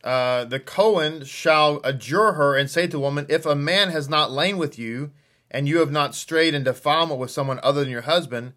uh, 0.03 0.45
the 0.45 0.61
Cohen 0.61 1.25
shall 1.25 1.81
adjure 1.83 2.33
her 2.33 2.57
and 2.57 2.71
say 2.71 2.83
to 2.83 2.93
the 2.93 3.01
woman, 3.01 3.27
If 3.29 3.45
a 3.45 3.57
man 3.57 3.91
has 3.91 4.09
not 4.09 4.31
lain 4.31 4.57
with 4.57 4.79
you, 4.79 5.11
and 5.51 5.69
you 5.69 5.79
have 5.79 5.91
not 5.91 6.15
strayed 6.15 6.55
in 6.55 6.63
defilement 6.63 7.19
with 7.19 7.33
someone 7.33 7.59
other 7.63 7.81
than 7.81 7.91
your 7.91 8.03
husband, 8.03 8.53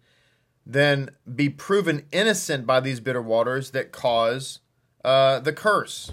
then 0.64 1.10
be 1.32 1.48
proven 1.48 2.04
innocent 2.12 2.66
by 2.66 2.78
these 2.78 3.00
bitter 3.00 3.22
waters 3.22 3.72
that 3.72 3.90
cause 3.90 4.60
uh, 5.04 5.40
the 5.40 5.52
curse. 5.52 6.12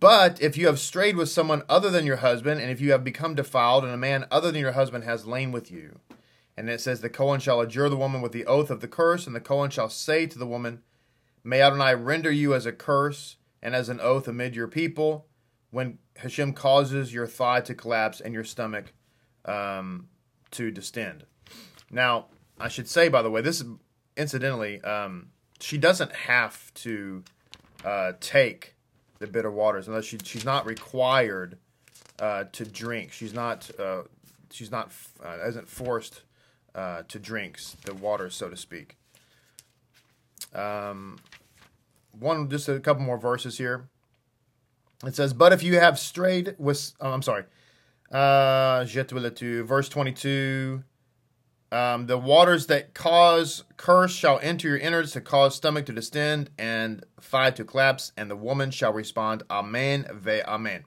But 0.00 0.40
if 0.40 0.56
you 0.56 0.66
have 0.66 0.78
strayed 0.78 1.16
with 1.16 1.28
someone 1.28 1.62
other 1.68 1.90
than 1.90 2.06
your 2.06 2.16
husband, 2.18 2.60
and 2.60 2.70
if 2.70 2.80
you 2.80 2.92
have 2.92 3.02
become 3.02 3.34
defiled, 3.34 3.84
and 3.84 3.92
a 3.92 3.96
man 3.96 4.26
other 4.30 4.52
than 4.52 4.60
your 4.60 4.72
husband 4.72 5.04
has 5.04 5.26
lain 5.26 5.50
with 5.50 5.70
you, 5.70 5.98
and 6.56 6.68
it 6.68 6.80
says, 6.80 7.00
The 7.00 7.08
Cohen 7.08 7.40
shall 7.40 7.60
adjure 7.60 7.88
the 7.88 7.96
woman 7.96 8.20
with 8.20 8.32
the 8.32 8.46
oath 8.46 8.70
of 8.70 8.80
the 8.80 8.88
curse, 8.88 9.26
and 9.26 9.34
the 9.34 9.40
Cohen 9.40 9.70
shall 9.70 9.88
say 9.88 10.26
to 10.26 10.38
the 10.38 10.46
woman, 10.46 10.82
May 11.42 11.62
Adonai 11.62 11.94
render 11.94 12.30
you 12.30 12.54
as 12.54 12.66
a 12.66 12.72
curse 12.72 13.36
and 13.62 13.74
as 13.74 13.88
an 13.88 14.00
oath 14.00 14.28
amid 14.28 14.54
your 14.54 14.68
people 14.68 15.26
when 15.70 15.98
Hashem 16.16 16.52
causes 16.52 17.12
your 17.12 17.26
thigh 17.26 17.60
to 17.62 17.74
collapse 17.74 18.20
and 18.20 18.34
your 18.34 18.44
stomach 18.44 18.92
um, 19.44 20.08
to 20.52 20.70
distend. 20.70 21.24
Now, 21.90 22.26
I 22.60 22.68
should 22.68 22.88
say, 22.88 23.08
by 23.08 23.22
the 23.22 23.30
way, 23.30 23.40
this 23.40 23.60
is 23.60 23.66
incidentally, 24.16 24.80
um, 24.82 25.28
she 25.60 25.78
doesn't 25.78 26.12
have 26.12 26.72
to 26.74 27.22
uh, 27.84 28.12
take 28.20 28.74
the 29.18 29.26
bitter 29.26 29.50
waters 29.50 29.88
unless 29.88 30.04
she, 30.04 30.18
she's 30.22 30.44
not 30.44 30.66
required 30.66 31.58
uh, 32.18 32.44
to 32.52 32.64
drink. 32.64 33.12
She's 33.12 33.34
not 33.34 33.70
uh, 33.78 34.02
she's 34.50 34.70
not 34.70 34.92
uh, 35.24 35.38
isn't 35.46 35.68
forced 35.68 36.22
uh, 36.74 37.02
to 37.08 37.18
drink 37.18 37.58
the 37.84 37.94
water, 37.94 38.30
so 38.30 38.48
to 38.48 38.56
speak. 38.56 38.96
Um, 40.54 41.18
one 42.18 42.48
just 42.48 42.68
a 42.68 42.80
couple 42.80 43.02
more 43.02 43.18
verses 43.18 43.58
here. 43.58 43.88
It 45.04 45.14
says, 45.14 45.32
"But 45.32 45.52
if 45.52 45.62
you 45.62 45.78
have 45.78 45.98
strayed 45.98 46.56
with," 46.58 46.92
oh, 47.00 47.12
I'm 47.12 47.22
sorry, 47.22 47.44
uh, 48.10 48.84
verse 48.84 49.88
22. 49.88 50.82
Um, 51.70 52.06
the 52.06 52.16
waters 52.16 52.66
that 52.66 52.94
cause 52.94 53.64
curse 53.76 54.14
shall 54.14 54.38
enter 54.42 54.68
your 54.68 54.78
innards 54.78 55.12
to 55.12 55.20
cause 55.20 55.54
stomach 55.54 55.86
to 55.86 55.92
distend 55.92 56.50
and 56.58 57.04
thigh 57.20 57.50
to 57.50 57.64
collapse, 57.64 58.12
and 58.16 58.30
the 58.30 58.36
woman 58.36 58.70
shall 58.70 58.92
respond, 58.92 59.42
Amen, 59.50 60.06
ve 60.12 60.42
Amen. 60.42 60.84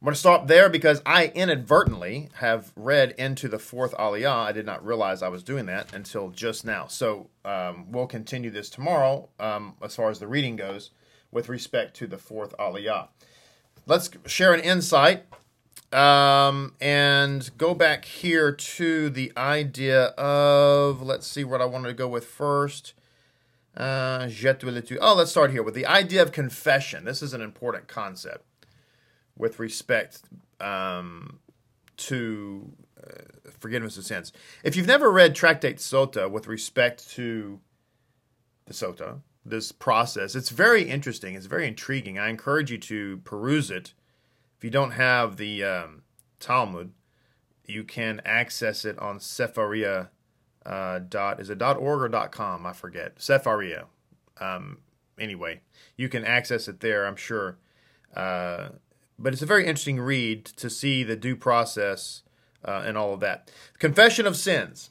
I'm 0.00 0.04
going 0.04 0.14
to 0.14 0.20
stop 0.20 0.46
there 0.46 0.68
because 0.68 1.00
I 1.06 1.32
inadvertently 1.34 2.28
have 2.34 2.70
read 2.76 3.12
into 3.12 3.48
the 3.48 3.58
fourth 3.58 3.92
aliyah. 3.94 4.46
I 4.46 4.52
did 4.52 4.66
not 4.66 4.84
realize 4.84 5.22
I 5.22 5.28
was 5.28 5.42
doing 5.42 5.66
that 5.66 5.94
until 5.94 6.28
just 6.28 6.66
now. 6.66 6.86
So 6.86 7.30
um, 7.46 7.90
we'll 7.90 8.06
continue 8.06 8.50
this 8.50 8.68
tomorrow 8.68 9.30
um, 9.40 9.74
as 9.82 9.96
far 9.96 10.10
as 10.10 10.18
the 10.18 10.28
reading 10.28 10.54
goes 10.54 10.90
with 11.32 11.48
respect 11.48 11.96
to 11.96 12.06
the 12.06 12.18
fourth 12.18 12.54
aliyah. 12.58 13.08
Let's 13.86 14.10
share 14.26 14.52
an 14.52 14.60
insight 14.60 15.24
um, 15.92 16.74
and 16.80 17.50
go 17.56 17.74
back 17.74 18.04
here 18.04 18.52
to 18.52 19.10
the 19.10 19.32
idea 19.36 20.06
of, 20.18 21.02
let's 21.02 21.26
see 21.26 21.44
what 21.44 21.60
I 21.60 21.64
wanted 21.64 21.88
to 21.88 21.94
go 21.94 22.08
with 22.08 22.26
first. 22.26 22.94
Uh, 23.76 24.28
oh, 25.00 25.14
let's 25.14 25.30
start 25.30 25.50
here 25.50 25.62
with 25.62 25.74
the 25.74 25.86
idea 25.86 26.22
of 26.22 26.32
confession. 26.32 27.04
This 27.04 27.22
is 27.22 27.34
an 27.34 27.42
important 27.42 27.88
concept 27.88 28.44
with 29.36 29.58
respect 29.58 30.22
um, 30.60 31.40
to 31.98 32.72
uh, 33.02 33.50
forgiveness 33.60 33.98
of 33.98 34.04
sins. 34.04 34.32
If 34.64 34.76
you've 34.76 34.86
never 34.86 35.10
read 35.10 35.34
Tractate 35.34 35.76
Sota 35.76 36.30
with 36.30 36.46
respect 36.46 37.10
to 37.10 37.60
the 38.64 38.72
Sota, 38.72 39.20
this 39.44 39.72
process, 39.72 40.34
it's 40.34 40.50
very 40.50 40.84
interesting. 40.84 41.34
It's 41.34 41.46
very 41.46 41.68
intriguing. 41.68 42.18
I 42.18 42.30
encourage 42.30 42.70
you 42.70 42.78
to 42.78 43.18
peruse 43.18 43.70
it. 43.70 43.92
If 44.56 44.64
you 44.64 44.70
don't 44.70 44.92
have 44.92 45.36
the 45.36 45.64
um, 45.64 46.02
Talmud, 46.40 46.92
you 47.64 47.84
can 47.84 48.20
access 48.24 48.84
it 48.84 48.98
on 48.98 49.18
Sefaria. 49.18 50.08
Uh, 50.64 50.98
dot 50.98 51.38
is 51.40 51.48
it 51.48 51.58
dot 51.58 51.76
org 51.76 52.02
or 52.02 52.08
dot 52.08 52.32
com? 52.32 52.66
I 52.66 52.72
forget. 52.72 53.16
Sefaria. 53.16 53.84
Um, 54.40 54.78
anyway, 55.18 55.60
you 55.96 56.08
can 56.08 56.24
access 56.24 56.68
it 56.68 56.80
there. 56.80 57.06
I'm 57.06 57.16
sure. 57.16 57.58
Uh, 58.14 58.70
but 59.18 59.32
it's 59.32 59.42
a 59.42 59.46
very 59.46 59.66
interesting 59.66 60.00
read 60.00 60.44
to 60.44 60.68
see 60.68 61.02
the 61.02 61.16
due 61.16 61.36
process 61.36 62.22
uh, 62.64 62.82
and 62.84 62.98
all 62.98 63.14
of 63.14 63.20
that. 63.20 63.50
Confession 63.78 64.26
of 64.26 64.36
sins. 64.36 64.90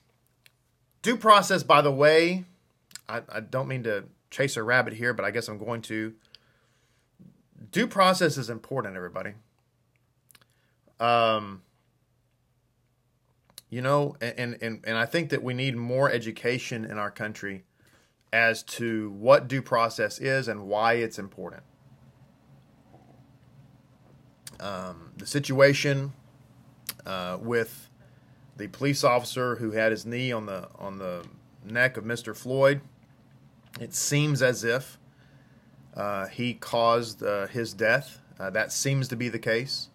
Due 1.01 1.17
process, 1.17 1.61
by 1.63 1.81
the 1.81 1.91
way, 1.91 2.45
I, 3.07 3.21
I 3.29 3.39
don't 3.39 3.67
mean 3.67 3.83
to 3.83 4.05
chase 4.31 4.57
a 4.57 4.63
rabbit 4.63 4.93
here, 4.93 5.13
but 5.13 5.25
I 5.25 5.31
guess 5.31 5.47
I'm 5.47 5.57
going 5.57 5.81
to. 5.83 6.13
Due 7.71 7.87
process 7.87 8.37
is 8.37 8.49
important, 8.49 8.95
everybody. 8.95 9.33
Um, 10.99 11.61
you 13.69 13.81
know, 13.81 14.15
and, 14.21 14.57
and, 14.61 14.81
and 14.85 14.97
I 14.97 15.05
think 15.05 15.29
that 15.31 15.43
we 15.43 15.53
need 15.53 15.75
more 15.75 16.09
education 16.09 16.85
in 16.85 16.97
our 16.97 17.11
country 17.11 17.63
as 18.31 18.63
to 18.63 19.11
what 19.11 19.47
due 19.47 19.61
process 19.61 20.19
is 20.19 20.47
and 20.47 20.67
why 20.67 20.93
it's 20.93 21.19
important 21.19 21.63
um, 24.59 25.11
the 25.17 25.25
situation 25.25 26.13
uh, 27.05 27.37
with 27.41 27.89
the 28.57 28.67
police 28.67 29.03
officer 29.03 29.57
who 29.57 29.71
had 29.71 29.91
his 29.91 30.05
knee 30.05 30.31
on 30.31 30.45
the 30.45 30.67
on 30.79 30.97
the 30.97 31.25
neck 31.63 31.97
of 31.97 32.03
Mr. 32.03 32.35
Floyd. 32.35 32.81
It 33.79 33.93
seems 33.93 34.41
as 34.41 34.63
if 34.63 34.97
uh, 35.95 36.27
he 36.27 36.53
caused 36.53 37.21
uh, 37.21 37.47
his 37.47 37.73
death. 37.73 38.19
Uh, 38.39 38.49
that 38.51 38.71
seems 38.71 39.07
to 39.09 39.15
be 39.15 39.29
the 39.29 39.39
case. 39.39 39.89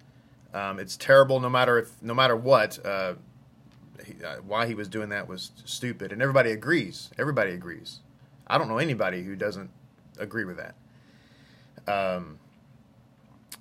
Um, 0.52 0.78
it's 0.78 0.96
terrible, 0.96 1.40
no 1.40 1.48
matter 1.48 1.78
if 1.78 2.02
no 2.02 2.14
matter 2.14 2.36
what. 2.36 2.84
Uh, 2.84 3.14
he, 4.04 4.24
uh, 4.24 4.36
why 4.36 4.66
he 4.66 4.74
was 4.74 4.88
doing 4.88 5.10
that 5.10 5.28
was 5.28 5.52
stupid, 5.64 6.12
and 6.12 6.22
everybody 6.22 6.50
agrees. 6.50 7.10
Everybody 7.18 7.52
agrees. 7.52 8.00
I 8.46 8.58
don't 8.58 8.68
know 8.68 8.78
anybody 8.78 9.22
who 9.22 9.36
doesn't 9.36 9.70
agree 10.18 10.44
with 10.44 10.58
that. 10.58 10.74
Um, 11.86 12.38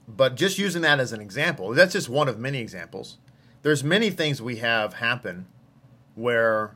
but 0.07 0.35
just 0.35 0.57
using 0.57 0.81
that 0.81 0.99
as 0.99 1.11
an 1.13 1.21
example, 1.21 1.73
that's 1.73 1.93
just 1.93 2.09
one 2.09 2.27
of 2.27 2.39
many 2.39 2.59
examples. 2.59 3.17
There's 3.61 3.83
many 3.83 4.09
things 4.09 4.41
we 4.41 4.57
have 4.57 4.95
happen 4.95 5.47
where 6.15 6.75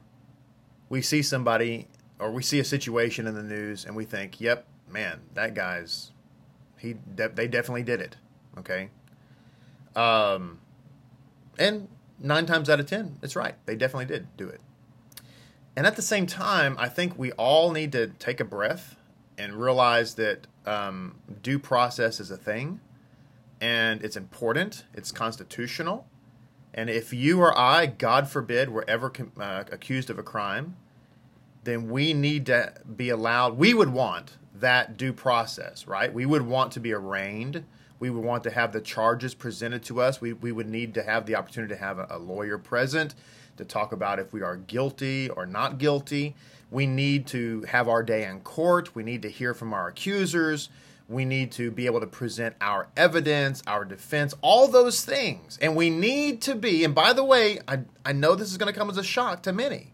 we 0.89 1.01
see 1.01 1.21
somebody 1.21 1.87
or 2.19 2.31
we 2.31 2.43
see 2.43 2.59
a 2.59 2.63
situation 2.63 3.25
in 3.27 3.33
the 3.33 3.43
news 3.43 3.85
and 3.85 3.95
we 3.95 4.05
think, 4.05 4.39
"Yep, 4.39 4.67
man, 4.89 5.21
that 5.33 5.53
guy's 5.55 6.11
he 6.77 6.93
de- 7.15 7.29
they 7.29 7.47
definitely 7.47 7.83
did 7.83 7.99
it." 8.01 8.17
Okay? 8.57 8.89
Um 9.95 10.59
and 11.57 11.87
9 12.19 12.45
times 12.45 12.69
out 12.69 12.79
of 12.79 12.87
10, 12.87 13.19
it's 13.21 13.35
right. 13.35 13.55
They 13.65 13.75
definitely 13.75 14.05
did 14.05 14.27
do 14.37 14.47
it. 14.47 14.61
And 15.75 15.85
at 15.85 15.95
the 15.95 16.01
same 16.01 16.25
time, 16.25 16.75
I 16.79 16.87
think 16.87 17.17
we 17.17 17.31
all 17.33 17.71
need 17.71 17.91
to 17.91 18.07
take 18.07 18.39
a 18.39 18.45
breath 18.45 18.95
and 19.37 19.55
realize 19.55 20.15
that 20.15 20.47
um, 20.65 21.15
due 21.41 21.59
process 21.59 22.19
is 22.19 22.31
a 22.31 22.37
thing 22.37 22.79
and 23.59 24.03
it's 24.03 24.17
important, 24.17 24.85
it's 24.93 25.11
constitutional. 25.11 26.05
And 26.73 26.89
if 26.89 27.13
you 27.13 27.39
or 27.39 27.57
I, 27.57 27.85
God 27.85 28.27
forbid, 28.27 28.69
were 28.69 28.85
ever 28.87 29.11
uh, 29.39 29.63
accused 29.71 30.09
of 30.09 30.19
a 30.19 30.23
crime, 30.23 30.75
then 31.63 31.89
we 31.89 32.13
need 32.13 32.45
to 32.47 32.73
be 32.95 33.09
allowed, 33.09 33.57
we 33.57 33.73
would 33.73 33.89
want 33.89 34.37
that 34.53 34.97
due 34.97 35.13
process, 35.13 35.87
right? 35.87 36.13
We 36.13 36.25
would 36.25 36.41
want 36.41 36.71
to 36.73 36.79
be 36.79 36.93
arraigned. 36.93 37.63
We 38.03 38.09
would 38.09 38.25
want 38.25 38.43
to 38.43 38.51
have 38.51 38.73
the 38.73 38.81
charges 38.81 39.33
presented 39.33 39.81
to 39.83 40.01
us. 40.01 40.19
We, 40.19 40.33
we 40.33 40.51
would 40.51 40.67
need 40.67 40.93
to 40.95 41.03
have 41.03 41.25
the 41.25 41.35
opportunity 41.35 41.73
to 41.73 41.79
have 41.79 41.99
a, 41.99 42.07
a 42.09 42.17
lawyer 42.17 42.57
present 42.57 43.15
to 43.55 43.63
talk 43.63 43.93
about 43.93 44.19
if 44.19 44.33
we 44.33 44.41
are 44.41 44.57
guilty 44.57 45.29
or 45.29 45.45
not 45.45 45.77
guilty. 45.77 46.35
We 46.69 46.85
need 46.85 47.27
to 47.27 47.61
have 47.61 47.87
our 47.87 48.03
day 48.03 48.25
in 48.25 48.41
court. 48.41 48.93
We 48.93 49.03
need 49.03 49.21
to 49.21 49.29
hear 49.29 49.53
from 49.53 49.73
our 49.73 49.87
accusers. 49.87 50.67
We 51.07 51.23
need 51.23 51.53
to 51.53 51.71
be 51.71 51.85
able 51.85 52.01
to 52.01 52.07
present 52.07 52.57
our 52.59 52.89
evidence, 52.97 53.63
our 53.67 53.85
defense, 53.85 54.33
all 54.41 54.67
those 54.67 55.05
things. 55.05 55.57
And 55.61 55.73
we 55.73 55.89
need 55.89 56.41
to 56.41 56.55
be, 56.55 56.83
and 56.83 56.93
by 56.93 57.13
the 57.13 57.23
way, 57.23 57.59
I, 57.69 57.83
I 58.03 58.11
know 58.11 58.35
this 58.35 58.51
is 58.51 58.57
going 58.57 58.73
to 58.73 58.77
come 58.77 58.89
as 58.89 58.97
a 58.97 59.03
shock 59.03 59.43
to 59.43 59.53
many. 59.53 59.93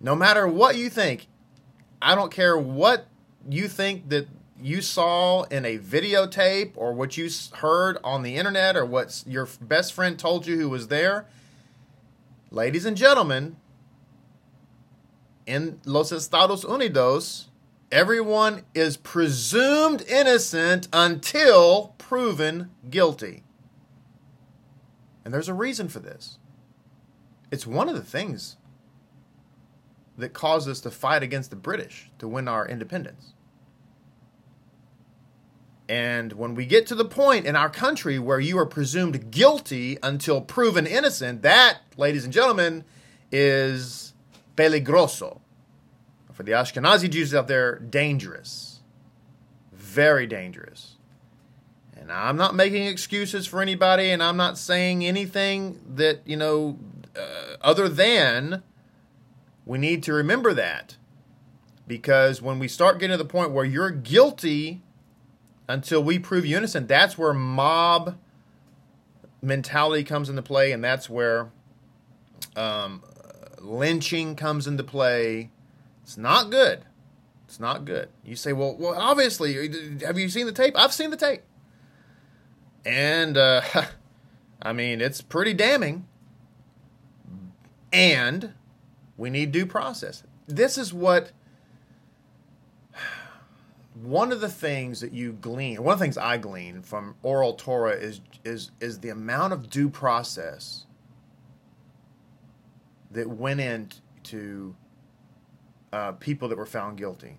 No 0.00 0.16
matter 0.16 0.48
what 0.48 0.76
you 0.76 0.88
think, 0.88 1.26
I 2.00 2.14
don't 2.14 2.32
care 2.32 2.56
what 2.56 3.06
you 3.50 3.68
think 3.68 4.08
that 4.08 4.28
you 4.64 4.80
saw 4.80 5.42
in 5.44 5.64
a 5.64 5.78
videotape 5.78 6.72
or 6.74 6.92
what 6.92 7.16
you 7.16 7.28
heard 7.54 7.98
on 8.02 8.22
the 8.22 8.36
internet 8.36 8.76
or 8.76 8.84
what 8.84 9.22
your 9.26 9.48
best 9.60 9.92
friend 9.92 10.18
told 10.18 10.46
you 10.46 10.56
who 10.56 10.68
was 10.68 10.88
there. 10.88 11.26
Ladies 12.50 12.84
and 12.84 12.96
gentlemen, 12.96 13.56
in 15.46 15.80
Los 15.84 16.10
Estados 16.12 16.64
Unidos, 16.64 17.46
Everyone 17.94 18.62
is 18.74 18.96
presumed 18.96 20.02
innocent 20.08 20.88
until 20.92 21.94
proven 21.96 22.72
guilty. 22.90 23.44
And 25.24 25.32
there's 25.32 25.48
a 25.48 25.54
reason 25.54 25.88
for 25.88 26.00
this. 26.00 26.38
It's 27.52 27.68
one 27.68 27.88
of 27.88 27.94
the 27.94 28.02
things 28.02 28.56
that 30.18 30.32
caused 30.32 30.68
us 30.68 30.80
to 30.80 30.90
fight 30.90 31.22
against 31.22 31.50
the 31.50 31.56
British 31.56 32.10
to 32.18 32.26
win 32.26 32.48
our 32.48 32.66
independence. 32.66 33.34
And 35.88 36.32
when 36.32 36.54
we 36.54 36.64
get 36.64 36.86
to 36.86 36.94
the 36.94 37.04
point 37.04 37.44
in 37.46 37.56
our 37.56 37.68
country 37.68 38.18
where 38.18 38.40
you 38.40 38.58
are 38.58 38.66
presumed 38.66 39.30
guilty 39.30 39.98
until 40.02 40.40
proven 40.40 40.86
innocent, 40.86 41.42
that, 41.42 41.78
ladies 41.96 42.24
and 42.24 42.32
gentlemen, 42.32 42.84
is 43.30 44.14
peligroso. 44.56 45.40
For 46.32 46.42
the 46.42 46.52
Ashkenazi 46.52 47.10
Jews 47.10 47.34
out 47.34 47.48
there, 47.48 47.78
dangerous. 47.78 48.80
Very 49.72 50.26
dangerous. 50.26 50.96
And 51.96 52.10
I'm 52.10 52.36
not 52.36 52.54
making 52.54 52.86
excuses 52.86 53.46
for 53.46 53.60
anybody, 53.62 54.10
and 54.10 54.22
I'm 54.22 54.36
not 54.36 54.58
saying 54.58 55.04
anything 55.04 55.80
that, 55.94 56.20
you 56.26 56.36
know, 56.36 56.78
uh, 57.16 57.56
other 57.60 57.88
than 57.88 58.62
we 59.64 59.78
need 59.78 60.02
to 60.04 60.12
remember 60.12 60.52
that. 60.54 60.96
Because 61.86 62.40
when 62.40 62.58
we 62.58 62.68
start 62.68 62.98
getting 62.98 63.16
to 63.16 63.22
the 63.22 63.28
point 63.28 63.52
where 63.52 63.64
you're 63.64 63.90
guilty 63.90 64.82
until 65.68 66.02
we 66.02 66.18
prove 66.18 66.44
innocent, 66.44 66.88
that's 66.88 67.16
where 67.16 67.32
mob 67.32 68.16
mentality 69.42 70.04
comes 70.04 70.28
into 70.28 70.42
play, 70.42 70.72
and 70.72 70.82
that's 70.82 71.08
where 71.08 71.50
um, 72.56 73.02
lynching 73.60 74.36
comes 74.36 74.66
into 74.66 74.84
play. 74.84 75.50
It's 76.02 76.16
not 76.16 76.50
good. 76.50 76.84
It's 77.46 77.60
not 77.60 77.84
good. 77.84 78.08
You 78.24 78.36
say, 78.36 78.52
well, 78.52 78.76
well, 78.78 78.94
obviously, 78.94 79.54
have 80.00 80.18
you 80.18 80.28
seen 80.28 80.46
the 80.46 80.52
tape? 80.52 80.74
I've 80.76 80.92
seen 80.92 81.10
the 81.10 81.16
tape, 81.16 81.42
and 82.84 83.36
uh, 83.36 83.62
I 84.62 84.72
mean, 84.72 85.00
it's 85.00 85.20
pretty 85.20 85.54
damning. 85.54 86.06
And 87.92 88.54
we 89.16 89.30
need 89.30 89.52
due 89.52 89.66
process. 89.66 90.24
This 90.48 90.76
is 90.76 90.92
what 90.92 91.30
one 94.04 94.32
of 94.32 94.40
the 94.40 94.48
things 94.48 95.00
that 95.00 95.12
you 95.12 95.32
glean, 95.32 95.82
one 95.82 95.94
of 95.94 95.98
the 95.98 96.04
things 96.04 96.18
I 96.18 96.36
glean 96.36 96.82
from 96.82 97.14
oral 97.22 97.54
Torah 97.54 97.92
is 97.96 98.20
is 98.44 98.70
is 98.80 99.00
the 99.00 99.08
amount 99.08 99.52
of 99.52 99.70
due 99.70 99.88
process 99.88 100.86
that 103.10 103.28
went 103.28 103.60
into 103.60 104.74
uh, 105.92 106.12
people 106.12 106.48
that 106.48 106.58
were 106.58 106.66
found 106.66 106.98
guilty, 106.98 107.38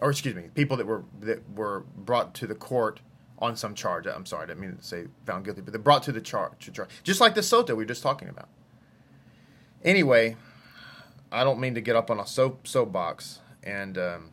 or 0.00 0.10
excuse 0.10 0.34
me, 0.34 0.44
people 0.54 0.76
that 0.76 0.86
were 0.86 1.04
that 1.20 1.48
were 1.54 1.84
brought 1.96 2.34
to 2.34 2.46
the 2.46 2.54
court 2.54 3.00
on 3.38 3.54
some 3.56 3.74
charge. 3.74 4.06
I'm 4.06 4.26
sorry, 4.26 4.44
I 4.44 4.46
didn't 4.46 4.60
mean 4.60 4.76
to 4.76 4.82
say 4.82 5.04
found 5.24 5.44
guilty, 5.44 5.60
but 5.60 5.72
they're 5.72 5.80
brought 5.80 6.02
to 6.04 6.12
the 6.12 6.20
charge, 6.20 6.70
just 7.04 7.20
like 7.20 7.34
the 7.34 7.42
sota 7.42 7.70
we 7.70 7.76
were 7.76 7.84
just 7.84 8.02
talking 8.02 8.28
about. 8.28 8.48
Anyway, 9.84 10.36
I 11.30 11.44
don't 11.44 11.60
mean 11.60 11.74
to 11.74 11.80
get 11.80 11.96
up 11.96 12.10
on 12.10 12.18
a 12.18 12.26
soap 12.26 12.66
soapbox, 12.66 13.38
and 13.62 13.96
um, 13.96 14.30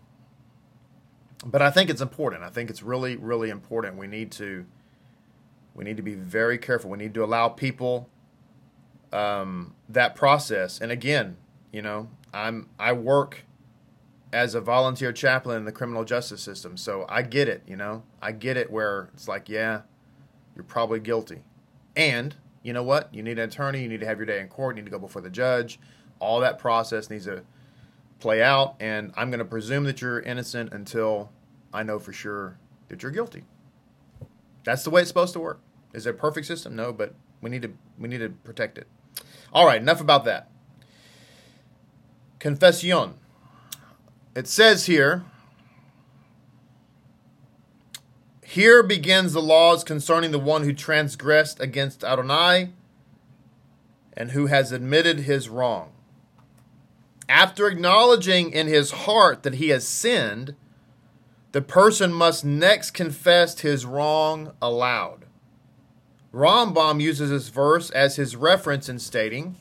but 1.46 1.62
I 1.62 1.70
think 1.70 1.90
it's 1.90 2.02
important. 2.02 2.44
I 2.44 2.50
think 2.50 2.70
it's 2.70 2.82
really, 2.82 3.16
really 3.16 3.50
important. 3.50 3.98
We 3.98 4.08
need 4.08 4.32
to 4.34 4.66
we 5.76 5.84
need 5.84 5.98
to 5.98 6.04
be 6.04 6.16
very 6.16 6.58
careful. 6.58 6.90
We 6.90 6.98
need 6.98 7.14
to 7.14 7.24
allow 7.24 7.50
people 7.50 8.10
um, 9.14 9.76
that 9.88 10.16
process. 10.16 10.82
And 10.82 10.92
again, 10.92 11.38
you 11.72 11.82
know, 11.82 12.10
I'm 12.34 12.70
I 12.80 12.94
work 12.94 13.44
as 14.34 14.56
a 14.56 14.62
volunteer 14.62 15.14
chaplain 15.14 15.58
in 15.58 15.66
the 15.66 15.72
criminal 15.72 16.04
justice 16.04 16.42
system, 16.42 16.76
so 16.78 17.06
I 17.08 17.22
get 17.22 17.48
it. 17.48 17.64
You 17.68 17.76
know, 17.76 18.04
I 18.22 18.32
get 18.32 18.58
it 18.58 18.72
where 18.72 19.10
it's 19.14 19.28
like, 19.28 19.48
yeah, 19.48 19.82
you're 20.56 20.64
probably 20.64 21.00
guilty, 21.00 21.44
and 21.96 22.36
you 22.64 22.74
know 22.74 22.84
what? 22.84 23.14
You 23.14 23.24
need 23.24 23.40
an 23.40 23.48
attorney. 23.48 23.82
You 23.82 23.88
need 23.88 24.00
to 24.02 24.06
have 24.06 24.18
your 24.18 24.26
day 24.26 24.42
in 24.42 24.48
court. 24.48 24.76
You 24.76 24.82
need 24.82 24.90
to 24.90 24.92
go 24.92 25.00
before 25.00 25.22
the 25.22 25.30
judge. 25.30 25.80
All 26.20 26.40
that 26.40 26.58
process 26.58 27.10
needs 27.10 27.26
to 27.26 27.44
play 28.20 28.42
out, 28.42 28.76
and 28.80 29.12
I'm 29.16 29.30
going 29.30 29.40
to 29.40 29.46
presume 29.46 29.84
that 29.86 30.02
you're 30.02 30.20
innocent 30.20 30.74
until 30.74 31.32
I 31.74 31.84
know 31.84 32.00
for 32.00 32.14
sure 32.14 32.58
that 32.90 33.04
you're 33.04 33.12
guilty. 33.12 33.44
That's 34.64 34.84
the 34.84 34.90
way 34.90 35.02
it's 35.02 35.10
supposed 35.10 35.34
to 35.34 35.40
work. 35.40 35.62
Is 35.94 36.06
it 36.06 36.12
a 36.12 36.14
perfect 36.14 36.48
system? 36.48 36.76
No, 36.76 36.92
but 36.92 37.14
we 37.42 37.50
need 37.50 37.62
to 37.62 37.72
we 37.98 38.08
need 38.08 38.20
to 38.20 38.30
protect 38.30 38.78
it. 38.78 38.88
All 39.54 39.66
right, 39.66 39.82
enough 39.82 40.02
about 40.02 40.26
that. 40.26 40.50
Confession. 42.40 43.16
It 44.36 44.48
says 44.48 44.86
here, 44.86 45.24
here 48.44 48.84
begins 48.84 49.34
the 49.34 49.42
laws 49.42 49.84
concerning 49.84 50.32
the 50.32 50.40
one 50.40 50.64
who 50.64 50.74
transgressed 50.74 51.60
against 51.60 52.04
Adonai 52.04 52.70
and 54.14 54.32
who 54.32 54.46
has 54.48 54.72
admitted 54.72 55.20
his 55.20 55.50
wrong. 55.50 55.92
After 57.30 57.68
acknowledging 57.68 58.52
in 58.52 58.68
his 58.68 58.92
heart 58.92 59.44
that 59.44 59.56
he 59.56 59.70
has 59.70 59.88
sinned, 59.88 60.56
the 61.52 61.62
person 61.62 62.14
must 62.14 62.46
next 62.46 62.92
confess 62.92 63.60
his 63.60 63.86
wrong 63.86 64.54
aloud. 64.62 65.26
Rambam 66.34 67.02
uses 67.02 67.30
this 67.30 67.50
verse 67.50 67.90
as 67.90 68.16
his 68.16 68.36
reference 68.36 68.88
in 68.88 69.00
stating, 69.00 69.56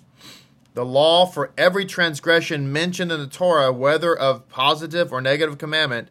the 0.76 0.84
law 0.84 1.24
for 1.24 1.52
every 1.56 1.86
transgression 1.86 2.70
mentioned 2.70 3.10
in 3.10 3.18
the 3.18 3.26
Torah, 3.26 3.72
whether 3.72 4.14
of 4.14 4.46
positive 4.50 5.10
or 5.10 5.22
negative 5.22 5.56
commandment, 5.56 6.10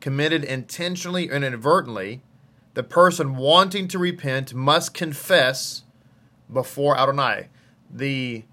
committed 0.00 0.44
intentionally 0.44 1.30
or 1.30 1.36
inadvertently, 1.36 2.20
the 2.74 2.82
person 2.82 3.36
wanting 3.36 3.88
to 3.88 3.98
repent 3.98 4.52
must 4.52 4.92
confess 4.92 5.84
before 6.52 6.98
Adonai. 6.98 7.48
The 7.90 8.44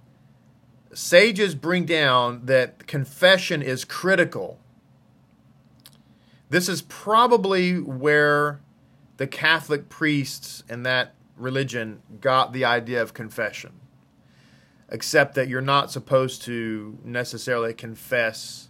sages 0.94 1.56
bring 1.56 1.86
down 1.86 2.46
that 2.46 2.88
confession 2.88 3.62
is 3.62 3.86
critical. 3.86 4.60
This 6.50 6.68
is 6.68 6.82
probably 6.82 7.80
where 7.80 8.62
the 9.18 9.28
Catholic 9.28 9.90
priests 9.90 10.64
and 10.68 10.86
that 10.86 11.14
religion 11.36 12.02
got 12.22 12.54
the 12.54 12.66
idea 12.66 13.02
of 13.02 13.14
confession. 13.14 13.74
Except 14.90 15.36
that 15.36 15.48
you're 15.48 15.62
not 15.62 15.92
supposed 15.92 16.42
to 16.44 16.98
necessarily 17.04 17.74
confess 17.74 18.70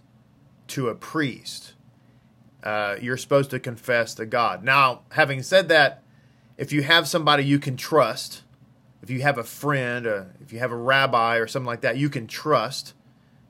to 0.68 0.88
a 0.88 0.94
priest. 0.94 1.72
Uh, 2.62 2.96
you're 3.00 3.16
supposed 3.16 3.50
to 3.50 3.58
confess 3.58 4.14
to 4.14 4.26
God. 4.26 4.62
Now, 4.62 5.00
having 5.12 5.42
said 5.42 5.68
that, 5.68 6.02
if 6.58 6.72
you 6.72 6.82
have 6.82 7.08
somebody 7.08 7.42
you 7.42 7.58
can 7.58 7.78
trust, 7.78 8.42
if 9.02 9.10
you 9.10 9.22
have 9.22 9.38
a 9.38 9.44
friend, 9.44 10.06
uh, 10.06 10.24
if 10.40 10.52
you 10.52 10.58
have 10.58 10.72
a 10.72 10.76
rabbi 10.76 11.36
or 11.36 11.46
something 11.46 11.66
like 11.66 11.80
that, 11.82 11.96
you 11.96 12.10
can 12.10 12.26
trust. 12.26 12.94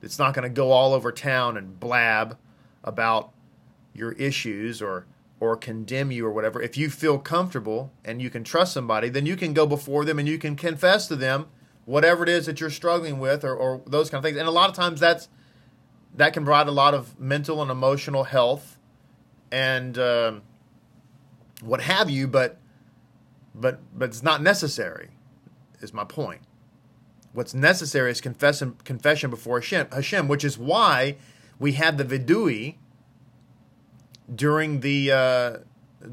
It's 0.01 0.17
not 0.17 0.33
going 0.33 0.43
to 0.43 0.49
go 0.49 0.71
all 0.71 0.93
over 0.93 1.11
town 1.11 1.57
and 1.57 1.79
blab 1.79 2.37
about 2.83 3.31
your 3.93 4.13
issues 4.13 4.81
or 4.81 5.05
or 5.39 5.57
condemn 5.57 6.11
you 6.11 6.25
or 6.25 6.31
whatever. 6.31 6.61
If 6.61 6.77
you 6.77 6.89
feel 6.89 7.17
comfortable 7.17 7.91
and 8.05 8.21
you 8.21 8.29
can 8.29 8.43
trust 8.43 8.73
somebody, 8.73 9.09
then 9.09 9.25
you 9.25 9.35
can 9.35 9.53
go 9.53 9.65
before 9.65 10.05
them 10.05 10.19
and 10.19 10.27
you 10.27 10.37
can 10.37 10.55
confess 10.55 11.07
to 11.07 11.15
them 11.15 11.47
whatever 11.85 12.21
it 12.21 12.29
is 12.29 12.45
that 12.45 12.59
you're 12.61 12.69
struggling 12.69 13.19
with 13.19 13.43
or, 13.43 13.55
or 13.55 13.81
those 13.87 14.11
kind 14.11 14.19
of 14.19 14.23
things. 14.23 14.37
And 14.37 14.47
a 14.47 14.51
lot 14.51 14.69
of 14.69 14.75
times 14.75 14.99
that's 14.99 15.27
that 16.15 16.33
can 16.33 16.43
provide 16.43 16.67
a 16.67 16.71
lot 16.71 16.93
of 16.93 17.19
mental 17.19 17.61
and 17.61 17.71
emotional 17.71 18.25
health 18.25 18.77
and 19.51 19.97
um, 19.97 20.41
what 21.61 21.81
have 21.81 22.09
you. 22.09 22.27
But 22.27 22.57
but 23.55 23.79
but 23.97 24.09
it's 24.09 24.23
not 24.23 24.41
necessary. 24.41 25.09
Is 25.81 25.93
my 25.93 26.03
point. 26.03 26.41
What's 27.33 27.53
necessary 27.53 28.11
is 28.11 28.21
confession 28.21 28.75
confession 28.83 29.29
before 29.29 29.59
Hashem, 29.59 29.87
Hashem, 29.91 30.27
which 30.27 30.43
is 30.43 30.57
why 30.57 31.15
we 31.59 31.73
have 31.73 31.97
the 31.97 32.05
vidui 32.05 32.75
during 34.33 34.81
the 34.81 35.11
uh, 35.11 35.57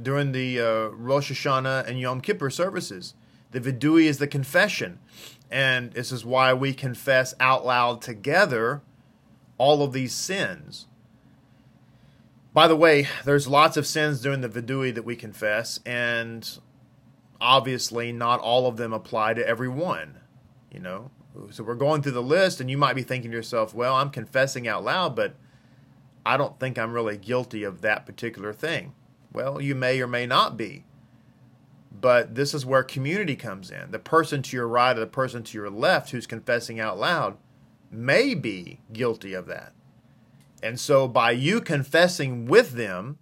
during 0.02 0.33
the 0.33 0.61
uh, 0.61 0.88
Rosh 0.88 1.33
Hashanah 1.33 1.87
and 1.87 1.98
Yom 1.98 2.20
Kippur 2.20 2.50
services. 2.50 3.14
The 3.50 3.61
vidui 3.61 4.04
is 4.04 4.18
the 4.18 4.26
confession, 4.26 5.00
and 5.50 5.92
this 5.92 6.12
is 6.12 6.24
why 6.24 6.52
we 6.52 6.74
confess 6.74 7.35
out 7.40 7.64
loud 7.64 8.02
together 8.02 8.83
all 9.57 9.83
of 9.83 9.92
these 9.92 10.14
sins. 10.14 10.87
By 12.52 12.68
the 12.68 12.76
way, 12.76 13.09
there's 13.24 13.48
lots 13.48 13.76
of 13.76 13.87
sins 13.87 14.20
during 14.20 14.40
the 14.40 14.48
vidui 14.48 14.94
that 14.94 15.04
we 15.04 15.16
confess, 15.16 15.81
and 15.87 16.59
obviously 17.40 18.12
not 18.12 18.40
all 18.40 18.66
of 18.66 18.77
them 18.77 18.92
apply 18.92 19.35
to 19.35 19.46
everyone. 19.46 20.18
You 20.70 20.81
know, 20.81 21.11
so 21.51 21.64
we're 21.64 21.74
going 21.74 22.03
through 22.03 22.12
the 22.12 22.22
list, 22.22 22.61
and 22.61 22.70
you 22.70 22.79
might 22.79 22.96
be 22.96 23.03
thinking 23.03 23.31
to 23.31 23.37
yourself, 23.37 23.74
"Well, 23.74 23.94
I'm 23.94 24.11
confessing 24.11 24.68
out 24.68 24.85
loud, 24.85 25.14
but." 25.14 25.35
I 26.27 26.37
don't 26.37 26.61
think 26.61 26.79
I'm 26.79 26.92
really 26.92 27.16
guilty 27.16 27.62
of 27.64 27.81
that 27.81 28.05
particular 28.05 28.53
thing. 28.53 28.92
Well, 29.33 29.62
you 29.62 29.74
may 29.74 29.98
or 30.03 30.07
may 30.07 30.27
not 30.27 30.59
be. 30.59 30.85
But 31.90 32.35
this 32.35 32.53
is 32.53 32.66
where 32.66 32.83
community 32.83 33.35
comes 33.35 33.70
in. 33.70 33.92
The 33.92 33.98
person 33.98 34.42
to 34.42 34.57
your 34.57 34.68
right 34.68 34.94
or 34.94 35.01
the 35.01 35.07
person 35.07 35.42
to 35.44 35.57
your 35.57 35.70
left 35.70 36.11
who's 36.11 36.27
confessing 36.27 36.79
out 36.79 36.98
loud 36.98 37.38
may 37.90 38.35
be 38.35 38.81
guilty 38.92 39.33
of 39.33 39.46
that. 39.46 39.72
And 40.62 40.79
so 40.79 41.09
by 41.09 41.31
you 41.31 41.62
confessing 41.62 42.44
with 42.44 42.72
them, 42.72 43.18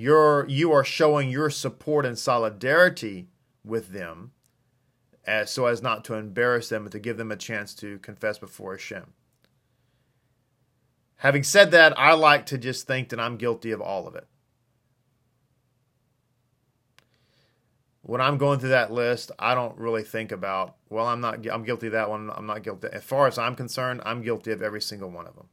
you're 0.00 0.48
you 0.48 0.72
are 0.72 0.82
showing 0.82 1.28
your 1.28 1.50
support 1.50 2.06
and 2.06 2.18
solidarity 2.18 3.28
with 3.62 3.90
them 3.90 4.32
as 5.26 5.50
so 5.50 5.66
as 5.66 5.82
not 5.82 6.06
to 6.06 6.14
embarrass 6.14 6.70
them 6.70 6.84
and 6.84 6.92
to 6.92 6.98
give 6.98 7.18
them 7.18 7.30
a 7.30 7.36
chance 7.36 7.74
to 7.74 7.98
confess 7.98 8.38
before 8.38 8.72
Hashem. 8.72 9.12
Having 11.16 11.42
said 11.42 11.70
that, 11.72 11.92
I 11.98 12.14
like 12.14 12.46
to 12.46 12.56
just 12.56 12.86
think 12.86 13.10
that 13.10 13.20
I'm 13.20 13.36
guilty 13.36 13.72
of 13.72 13.82
all 13.82 14.08
of 14.08 14.14
it. 14.14 14.26
When 18.00 18.22
I'm 18.22 18.38
going 18.38 18.58
through 18.58 18.70
that 18.70 18.90
list, 18.90 19.30
I 19.38 19.54
don't 19.54 19.76
really 19.76 20.02
think 20.02 20.32
about, 20.32 20.76
well, 20.88 21.06
I'm 21.06 21.20
not 21.20 21.46
I'm 21.46 21.62
guilty 21.62 21.88
of 21.88 21.92
that 21.92 22.08
one, 22.08 22.30
I'm 22.34 22.46
not 22.46 22.62
guilty. 22.62 22.88
As 22.90 23.04
far 23.04 23.26
as 23.26 23.36
I'm 23.36 23.54
concerned, 23.54 24.00
I'm 24.06 24.22
guilty 24.22 24.50
of 24.50 24.62
every 24.62 24.80
single 24.80 25.10
one 25.10 25.26
of 25.26 25.36
them. 25.36 25.48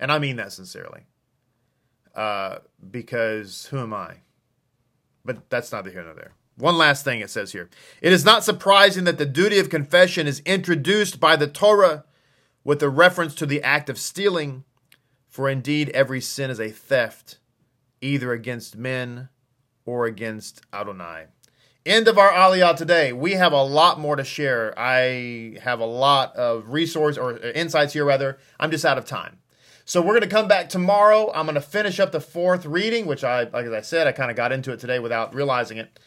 And 0.00 0.10
I 0.10 0.18
mean 0.18 0.34
that 0.36 0.52
sincerely. 0.52 1.02
Uh, 2.14 2.58
because 2.90 3.66
who 3.66 3.78
am 3.78 3.94
I? 3.94 4.16
But 5.24 5.48
that's 5.48 5.72
neither 5.72 5.90
here 5.90 6.02
nor 6.02 6.14
there. 6.14 6.32
One 6.56 6.76
last 6.76 7.04
thing 7.04 7.20
it 7.20 7.30
says 7.30 7.52
here. 7.52 7.70
It 8.00 8.12
is 8.12 8.24
not 8.24 8.44
surprising 8.44 9.04
that 9.04 9.18
the 9.18 9.26
duty 9.26 9.58
of 9.58 9.70
confession 9.70 10.26
is 10.26 10.40
introduced 10.40 11.18
by 11.18 11.36
the 11.36 11.46
Torah 11.46 12.04
with 12.64 12.82
a 12.82 12.88
reference 12.88 13.34
to 13.36 13.46
the 13.46 13.62
act 13.62 13.88
of 13.88 13.98
stealing, 13.98 14.64
for 15.28 15.48
indeed 15.48 15.88
every 15.90 16.20
sin 16.20 16.50
is 16.50 16.60
a 16.60 16.68
theft, 16.68 17.38
either 18.00 18.32
against 18.32 18.76
men 18.76 19.30
or 19.84 20.06
against 20.06 20.60
Adonai. 20.72 21.26
End 21.84 22.06
of 22.06 22.16
our 22.16 22.30
Aliyah 22.30 22.76
today. 22.76 23.12
We 23.12 23.32
have 23.32 23.52
a 23.52 23.62
lot 23.62 23.98
more 23.98 24.14
to 24.14 24.22
share. 24.22 24.72
I 24.78 25.58
have 25.62 25.80
a 25.80 25.86
lot 25.86 26.36
of 26.36 26.68
resource 26.68 27.18
or 27.18 27.38
insights 27.38 27.92
here, 27.92 28.04
rather. 28.04 28.38
I'm 28.60 28.70
just 28.70 28.84
out 28.84 28.98
of 28.98 29.04
time. 29.04 29.38
So 29.92 30.00
we're 30.00 30.18
going 30.18 30.22
to 30.22 30.34
come 30.34 30.48
back 30.48 30.70
tomorrow. 30.70 31.30
I'm 31.34 31.44
going 31.44 31.54
to 31.54 31.60
finish 31.60 32.00
up 32.00 32.12
the 32.12 32.20
fourth 32.22 32.64
reading, 32.64 33.04
which 33.04 33.24
I, 33.24 33.42
like 33.42 33.66
as 33.66 33.72
I 33.74 33.82
said, 33.82 34.06
I 34.06 34.12
kind 34.12 34.30
of 34.30 34.38
got 34.38 34.50
into 34.50 34.72
it 34.72 34.80
today 34.80 34.98
without 34.98 35.34
realizing 35.34 35.76
it. 35.76 36.00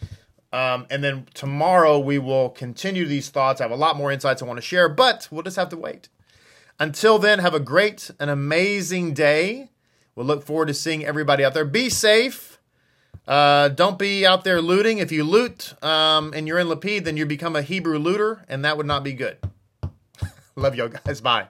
Um, 0.51 0.87
and 0.89 1.03
then 1.03 1.27
tomorrow 1.35 1.99
we 1.99 2.17
will 2.17 2.49
continue 2.49 3.05
these 3.05 3.29
thoughts. 3.29 3.61
I 3.61 3.65
have 3.65 3.71
a 3.71 3.75
lot 3.75 3.95
more 3.95 4.11
insights 4.11 4.41
I 4.41 4.45
want 4.45 4.57
to 4.57 4.63
share, 4.63 4.89
but 4.89 5.27
we'll 5.29 5.43
just 5.43 5.57
have 5.57 5.69
to 5.69 5.77
wait. 5.77 6.09
Until 6.79 7.19
then, 7.19 7.37
have 7.37 7.53
a 7.53 7.59
great 7.59 8.09
and 8.19 8.31
amazing 8.31 9.13
day. 9.13 9.69
We'll 10.15 10.25
look 10.25 10.43
forward 10.43 10.69
to 10.69 10.73
seeing 10.73 11.05
everybody 11.05 11.45
out 11.45 11.53
there. 11.53 11.63
Be 11.63 11.91
safe. 11.91 12.57
Uh, 13.27 13.67
don't 13.67 13.99
be 13.99 14.25
out 14.25 14.43
there 14.43 14.63
looting. 14.63 14.97
If 14.97 15.11
you 15.11 15.23
loot 15.23 15.75
um, 15.83 16.33
and 16.35 16.47
you're 16.47 16.57
in 16.57 16.69
Lapid, 16.69 17.03
then 17.03 17.17
you 17.17 17.27
become 17.27 17.55
a 17.55 17.61
Hebrew 17.61 17.99
looter, 17.99 18.45
and 18.49 18.65
that 18.65 18.77
would 18.77 18.87
not 18.87 19.03
be 19.03 19.13
good. 19.13 19.37
Love 20.55 20.73
y'all 20.73 20.87
guys. 20.87 21.21
Bye. 21.21 21.49